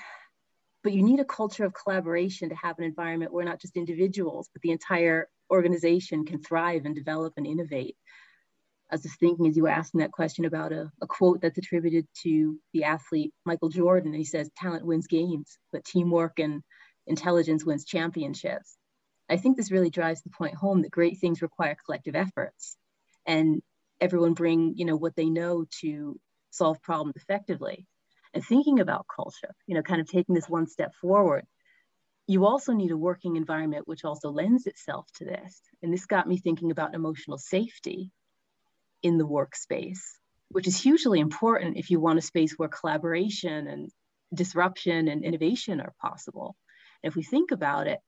but 0.83 0.93
you 0.93 1.03
need 1.03 1.19
a 1.19 1.25
culture 1.25 1.65
of 1.65 1.73
collaboration 1.73 2.49
to 2.49 2.55
have 2.55 2.77
an 2.79 2.85
environment 2.85 3.33
where 3.33 3.45
not 3.45 3.61
just 3.61 3.77
individuals, 3.77 4.49
but 4.53 4.61
the 4.61 4.71
entire 4.71 5.27
organization 5.51 6.25
can 6.25 6.41
thrive 6.41 6.85
and 6.85 6.95
develop 6.95 7.33
and 7.37 7.45
innovate. 7.45 7.95
I 8.89 8.95
was 8.95 9.03
just 9.03 9.19
thinking 9.19 9.47
as 9.47 9.55
you 9.55 9.63
were 9.63 9.69
asking 9.69 10.01
that 10.01 10.11
question 10.11 10.45
about 10.45 10.73
a, 10.73 10.91
a 11.01 11.07
quote 11.07 11.41
that's 11.41 11.57
attributed 11.57 12.07
to 12.23 12.59
the 12.73 12.83
athlete 12.83 13.33
Michael 13.45 13.69
Jordan. 13.69 14.13
He 14.13 14.25
says, 14.25 14.49
talent 14.57 14.85
wins 14.85 15.07
games, 15.07 15.57
but 15.71 15.85
teamwork 15.85 16.39
and 16.39 16.61
intelligence 17.07 17.63
wins 17.63 17.85
championships. 17.85 18.75
I 19.29 19.37
think 19.37 19.55
this 19.55 19.71
really 19.71 19.89
drives 19.89 20.21
the 20.23 20.29
point 20.29 20.55
home 20.55 20.81
that 20.81 20.91
great 20.91 21.19
things 21.19 21.41
require 21.41 21.77
collective 21.85 22.15
efforts 22.15 22.75
and 23.25 23.61
everyone 24.01 24.33
bring, 24.33 24.73
you 24.75 24.83
know, 24.83 24.97
what 24.97 25.15
they 25.15 25.29
know 25.29 25.65
to 25.81 26.19
solve 26.49 26.81
problems 26.81 27.15
effectively 27.15 27.87
and 28.33 28.43
thinking 28.43 28.79
about 28.79 29.07
culture, 29.13 29.53
you 29.67 29.75
know, 29.75 29.81
kind 29.81 30.01
of 30.01 30.09
taking 30.09 30.35
this 30.35 30.49
one 30.49 30.67
step 30.67 30.93
forward, 30.95 31.45
you 32.27 32.45
also 32.45 32.73
need 32.73 32.91
a 32.91 32.97
working 32.97 33.35
environment 33.35 33.87
which 33.87 34.05
also 34.05 34.29
lends 34.29 34.67
itself 34.67 35.07
to 35.15 35.25
this. 35.25 35.61
And 35.81 35.93
this 35.93 36.05
got 36.05 36.27
me 36.27 36.37
thinking 36.37 36.71
about 36.71 36.95
emotional 36.95 37.37
safety 37.37 38.11
in 39.03 39.17
the 39.17 39.27
workspace, 39.27 39.99
which 40.49 40.67
is 40.67 40.81
hugely 40.81 41.19
important 41.19 41.77
if 41.77 41.89
you 41.89 41.99
want 41.99 42.19
a 42.19 42.21
space 42.21 42.53
where 42.53 42.69
collaboration 42.69 43.67
and 43.67 43.89
disruption 44.33 45.07
and 45.07 45.25
innovation 45.25 45.81
are 45.81 45.93
possible. 45.99 46.55
And 47.03 47.11
if 47.11 47.15
we 47.15 47.23
think 47.23 47.51
about 47.51 47.87
it, 47.87 47.99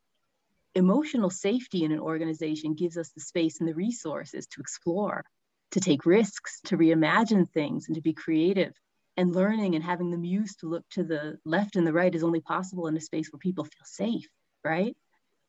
emotional 0.75 1.29
safety 1.29 1.83
in 1.83 1.91
an 1.91 1.99
organization 1.99 2.75
gives 2.75 2.97
us 2.97 3.09
the 3.09 3.21
space 3.21 3.59
and 3.59 3.67
the 3.67 3.75
resources 3.75 4.47
to 4.47 4.61
explore, 4.61 5.25
to 5.71 5.79
take 5.79 6.05
risks, 6.05 6.61
to 6.65 6.77
reimagine 6.77 7.49
things, 7.51 7.87
and 7.87 7.95
to 7.95 8.01
be 8.01 8.13
creative 8.13 8.73
and 9.17 9.35
learning 9.35 9.75
and 9.75 9.83
having 9.83 10.09
the 10.09 10.17
muse 10.17 10.55
to 10.57 10.67
look 10.67 10.83
to 10.91 11.03
the 11.03 11.37
left 11.45 11.75
and 11.75 11.85
the 11.85 11.93
right 11.93 12.13
is 12.13 12.23
only 12.23 12.41
possible 12.41 12.87
in 12.87 12.97
a 12.97 13.01
space 13.01 13.31
where 13.31 13.39
people 13.39 13.63
feel 13.63 13.85
safe, 13.85 14.27
right? 14.63 14.95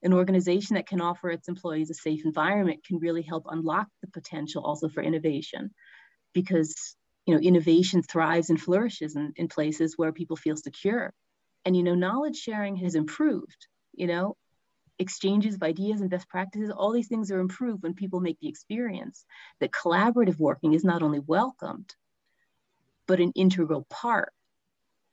An 0.03 0.12
organization 0.12 0.75
that 0.75 0.87
can 0.87 1.01
offer 1.01 1.31
its 1.31 1.49
employees 1.49 1.91
a 1.91 1.95
safe 1.95 2.25
environment 2.25 2.85
can 2.87 2.99
really 2.99 3.23
help 3.23 3.45
unlock 3.49 3.89
the 4.03 4.09
potential 4.09 4.65
also 4.65 4.89
for 4.89 5.03
innovation 5.03 5.71
because 6.35 6.97
you 7.27 7.35
know, 7.35 7.41
innovation 7.41 8.03
thrives 8.03 8.51
and 8.51 8.61
flourishes 8.61 9.17
in, 9.17 9.33
in 9.37 9.49
places 9.49 9.95
where 9.97 10.12
people 10.12 10.37
feel 10.37 10.57
secure. 10.57 11.12
And, 11.65 11.77
you 11.77 11.83
know, 11.83 11.95
knowledge 11.95 12.37
sharing 12.37 12.77
has 12.77 12.95
improved, 12.95 13.67
you 13.95 14.07
know, 14.07 14.37
exchanges 14.99 15.55
of 15.55 15.62
ideas 15.62 16.01
and 16.01 16.11
best 16.11 16.29
practices, 16.29 16.71
all 16.71 16.93
these 16.93 17.09
things 17.09 17.31
are 17.31 17.41
improved 17.41 17.83
when 17.83 17.95
people 17.95 18.21
make 18.21 18.39
the 18.41 18.49
experience 18.49 19.25
that 19.61 19.71
collaborative 19.71 20.39
working 20.39 20.75
is 20.75 20.85
not 20.85 21.03
only 21.03 21.21
welcomed, 21.21 21.95
but 23.07 23.20
an 23.20 23.32
integral 23.34 23.86
part 23.90 24.32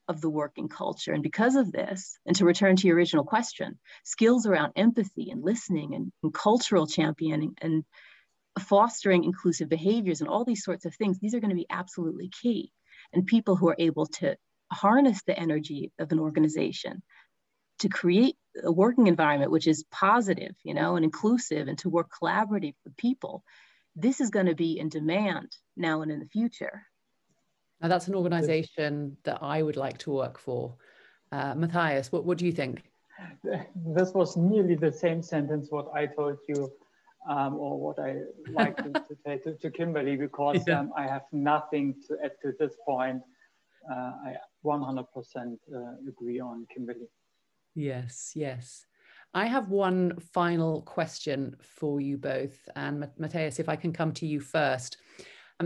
of 0.07 0.21
the 0.21 0.29
working 0.29 0.67
culture. 0.67 1.13
And 1.13 1.23
because 1.23 1.55
of 1.55 1.71
this, 1.71 2.17
and 2.25 2.35
to 2.35 2.45
return 2.45 2.75
to 2.75 2.87
your 2.87 2.97
original 2.97 3.23
question, 3.23 3.79
skills 4.03 4.45
around 4.45 4.73
empathy 4.75 5.31
and 5.31 5.43
listening 5.43 5.95
and, 5.95 6.11
and 6.23 6.33
cultural 6.33 6.87
championing 6.87 7.55
and 7.61 7.83
fostering 8.59 9.23
inclusive 9.23 9.69
behaviors 9.69 10.19
and 10.19 10.29
all 10.29 10.43
these 10.43 10.63
sorts 10.63 10.85
of 10.85 10.93
things, 10.95 11.19
these 11.19 11.33
are 11.33 11.39
going 11.39 11.49
to 11.49 11.55
be 11.55 11.67
absolutely 11.69 12.29
key. 12.29 12.71
And 13.13 13.25
people 13.25 13.55
who 13.55 13.69
are 13.69 13.75
able 13.79 14.05
to 14.07 14.35
harness 14.71 15.21
the 15.23 15.37
energy 15.37 15.91
of 15.99 16.11
an 16.11 16.19
organization 16.19 17.01
to 17.79 17.89
create 17.89 18.35
a 18.63 18.71
working 18.71 19.07
environment 19.07 19.51
which 19.51 19.67
is 19.67 19.85
positive, 19.91 20.53
you 20.63 20.73
know, 20.73 20.95
and 20.95 21.05
inclusive 21.05 21.67
and 21.67 21.77
to 21.79 21.89
work 21.89 22.11
collaborative 22.21 22.75
with 22.83 22.95
people, 22.97 23.43
this 23.95 24.21
is 24.21 24.29
going 24.29 24.45
to 24.45 24.55
be 24.55 24.77
in 24.77 24.89
demand 24.89 25.55
now 25.75 26.01
and 26.01 26.11
in 26.11 26.19
the 26.19 26.27
future. 26.27 26.83
Now 27.81 27.87
that's 27.87 28.07
an 28.07 28.15
organization 28.15 29.17
that 29.23 29.39
I 29.41 29.63
would 29.63 29.77
like 29.77 29.97
to 29.99 30.11
work 30.11 30.37
for. 30.37 30.75
Uh, 31.31 31.55
Matthias, 31.55 32.11
what, 32.11 32.25
what 32.25 32.37
do 32.37 32.45
you 32.45 32.51
think? 32.51 32.83
This 33.75 34.13
was 34.13 34.35
nearly 34.35 34.75
the 34.75 34.91
same 34.91 35.21
sentence 35.21 35.67
what 35.69 35.91
I 35.93 36.07
told 36.07 36.39
you 36.47 36.71
um, 37.29 37.55
or 37.55 37.79
what 37.79 37.99
I 37.99 38.21
like 38.49 38.77
to, 38.77 38.91
say 39.25 39.37
to, 39.39 39.53
to, 39.53 39.69
Kimberly 39.69 40.15
because 40.15 40.63
yeah. 40.67 40.79
um, 40.79 40.91
I 40.97 41.03
have 41.03 41.23
nothing 41.31 41.95
to 42.07 42.17
add 42.23 42.31
to 42.41 42.53
this 42.59 42.73
point. 42.85 43.21
Uh, 43.89 44.11
I 44.25 44.35
100% 44.65 45.05
uh, 45.05 45.77
agree 46.07 46.39
on 46.39 46.65
Kimberly. 46.73 47.07
Yes, 47.75 48.31
yes. 48.35 48.85
I 49.33 49.45
have 49.45 49.69
one 49.69 50.19
final 50.33 50.81
question 50.81 51.55
for 51.61 52.01
you 52.01 52.17
both. 52.17 52.57
And 52.75 53.07
Matthias, 53.17 53.59
if 53.59 53.69
I 53.69 53.75
can 53.75 53.93
come 53.93 54.11
to 54.13 54.25
you 54.25 54.39
first. 54.39 54.97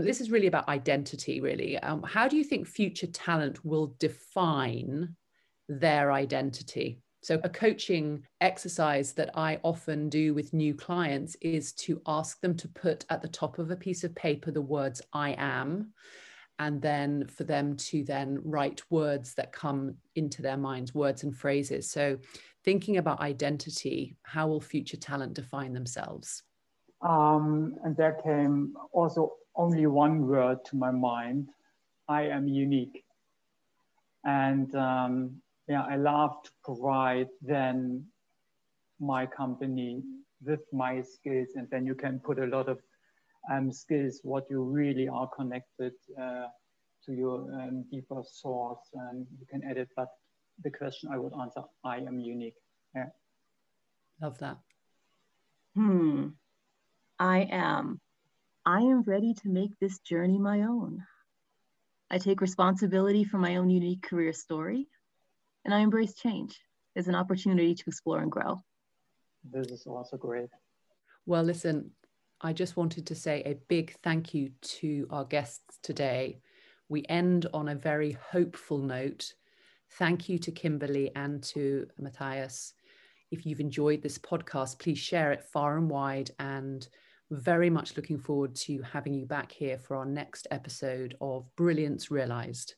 This 0.02 0.20
is 0.20 0.30
really 0.30 0.46
about 0.46 0.68
identity, 0.68 1.40
really. 1.40 1.78
Um, 1.78 2.02
how 2.02 2.28
do 2.28 2.36
you 2.36 2.44
think 2.44 2.66
future 2.66 3.06
talent 3.06 3.64
will 3.64 3.94
define 3.98 5.14
their 5.68 6.12
identity? 6.12 7.00
So, 7.22 7.40
a 7.42 7.48
coaching 7.48 8.22
exercise 8.40 9.12
that 9.14 9.30
I 9.34 9.58
often 9.64 10.08
do 10.08 10.32
with 10.32 10.52
new 10.52 10.74
clients 10.74 11.36
is 11.40 11.72
to 11.72 12.00
ask 12.06 12.40
them 12.40 12.56
to 12.58 12.68
put 12.68 13.04
at 13.10 13.20
the 13.20 13.28
top 13.28 13.58
of 13.58 13.70
a 13.70 13.76
piece 13.76 14.04
of 14.04 14.14
paper 14.14 14.52
the 14.52 14.62
words 14.62 15.02
I 15.12 15.34
am, 15.36 15.92
and 16.58 16.80
then 16.80 17.26
for 17.26 17.44
them 17.44 17.76
to 17.76 18.04
then 18.04 18.38
write 18.44 18.82
words 18.90 19.34
that 19.34 19.52
come 19.52 19.96
into 20.14 20.40
their 20.40 20.56
minds, 20.56 20.94
words 20.94 21.24
and 21.24 21.36
phrases. 21.36 21.90
So, 21.90 22.18
thinking 22.64 22.98
about 22.98 23.20
identity, 23.20 24.16
how 24.22 24.46
will 24.46 24.60
future 24.60 24.96
talent 24.96 25.34
define 25.34 25.72
themselves? 25.72 26.44
Um, 27.02 27.74
and 27.84 27.96
there 27.96 28.20
came 28.24 28.74
also 28.92 29.32
only 29.56 29.86
one 29.86 30.26
word 30.26 30.64
to 30.66 30.76
my 30.76 30.90
mind 30.90 31.48
I 32.08 32.22
am 32.22 32.46
unique. 32.46 33.04
And 34.24 34.74
um, 34.74 35.42
yeah, 35.68 35.82
I 35.82 35.96
love 35.96 36.42
to 36.44 36.50
provide 36.64 37.28
then 37.42 38.06
my 39.00 39.26
company 39.26 40.02
with 40.44 40.60
my 40.72 41.02
skills, 41.02 41.48
and 41.54 41.68
then 41.70 41.86
you 41.86 41.94
can 41.94 42.20
put 42.20 42.38
a 42.38 42.46
lot 42.46 42.68
of 42.68 42.78
um, 43.52 43.72
skills 43.72 44.20
what 44.22 44.44
you 44.50 44.62
really 44.62 45.08
are 45.08 45.28
connected 45.36 45.92
uh, 46.20 46.46
to 47.04 47.12
your 47.12 47.50
um, 47.52 47.84
deeper 47.90 48.22
source, 48.24 48.80
and 48.94 49.26
you 49.38 49.46
can 49.50 49.62
edit. 49.68 49.88
But 49.96 50.08
the 50.62 50.70
question 50.70 51.10
I 51.12 51.18
would 51.18 51.32
answer: 51.40 51.62
I 51.84 51.98
am 51.98 52.18
unique. 52.20 52.56
Yeah. 52.94 53.06
Love 54.20 54.38
that. 54.38 54.58
Hmm. 55.74 56.28
I 57.18 57.48
am. 57.50 58.00
I 58.68 58.80
am 58.80 59.02
ready 59.02 59.32
to 59.32 59.48
make 59.48 59.78
this 59.78 60.00
journey 60.00 60.40
my 60.40 60.62
own. 60.62 61.06
I 62.10 62.18
take 62.18 62.40
responsibility 62.40 63.22
for 63.22 63.38
my 63.38 63.56
own 63.56 63.70
unique 63.70 64.02
career 64.02 64.32
story 64.32 64.88
and 65.64 65.72
I 65.72 65.78
embrace 65.78 66.14
change 66.14 66.58
as 66.96 67.06
an 67.06 67.14
opportunity 67.14 67.76
to 67.76 67.84
explore 67.86 68.18
and 68.18 68.30
grow. 68.30 68.60
This 69.48 69.68
is 69.68 69.86
also 69.86 70.16
great. 70.16 70.48
Well, 71.26 71.44
listen, 71.44 71.92
I 72.40 72.52
just 72.52 72.76
wanted 72.76 73.06
to 73.06 73.14
say 73.14 73.42
a 73.44 73.54
big 73.68 73.94
thank 74.02 74.34
you 74.34 74.50
to 74.62 75.06
our 75.10 75.24
guests 75.24 75.78
today. 75.84 76.40
We 76.88 77.04
end 77.08 77.46
on 77.54 77.68
a 77.68 77.76
very 77.76 78.18
hopeful 78.32 78.78
note. 78.78 79.32
Thank 79.92 80.28
you 80.28 80.40
to 80.40 80.50
Kimberly 80.50 81.12
and 81.14 81.40
to 81.44 81.86
Matthias. 81.98 82.74
If 83.30 83.46
you've 83.46 83.60
enjoyed 83.60 84.02
this 84.02 84.18
podcast, 84.18 84.80
please 84.80 84.98
share 84.98 85.30
it 85.30 85.44
far 85.44 85.78
and 85.78 85.88
wide. 85.88 86.32
And 86.40 86.86
very 87.30 87.70
much 87.70 87.96
looking 87.96 88.18
forward 88.18 88.54
to 88.54 88.82
having 88.82 89.14
you 89.14 89.26
back 89.26 89.50
here 89.50 89.78
for 89.78 89.96
our 89.96 90.04
next 90.04 90.46
episode 90.50 91.16
of 91.20 91.44
Brilliance 91.56 92.10
Realized. 92.10 92.74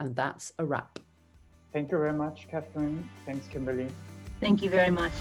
And 0.00 0.16
that's 0.16 0.52
a 0.58 0.64
wrap. 0.64 0.98
Thank 1.72 1.90
you 1.90 1.98
very 1.98 2.12
much, 2.12 2.48
Catherine. 2.50 3.08
Thanks, 3.24 3.46
Kimberly. 3.48 3.88
Thank 4.40 4.62
you 4.62 4.70
very 4.70 4.90
much. 4.90 5.12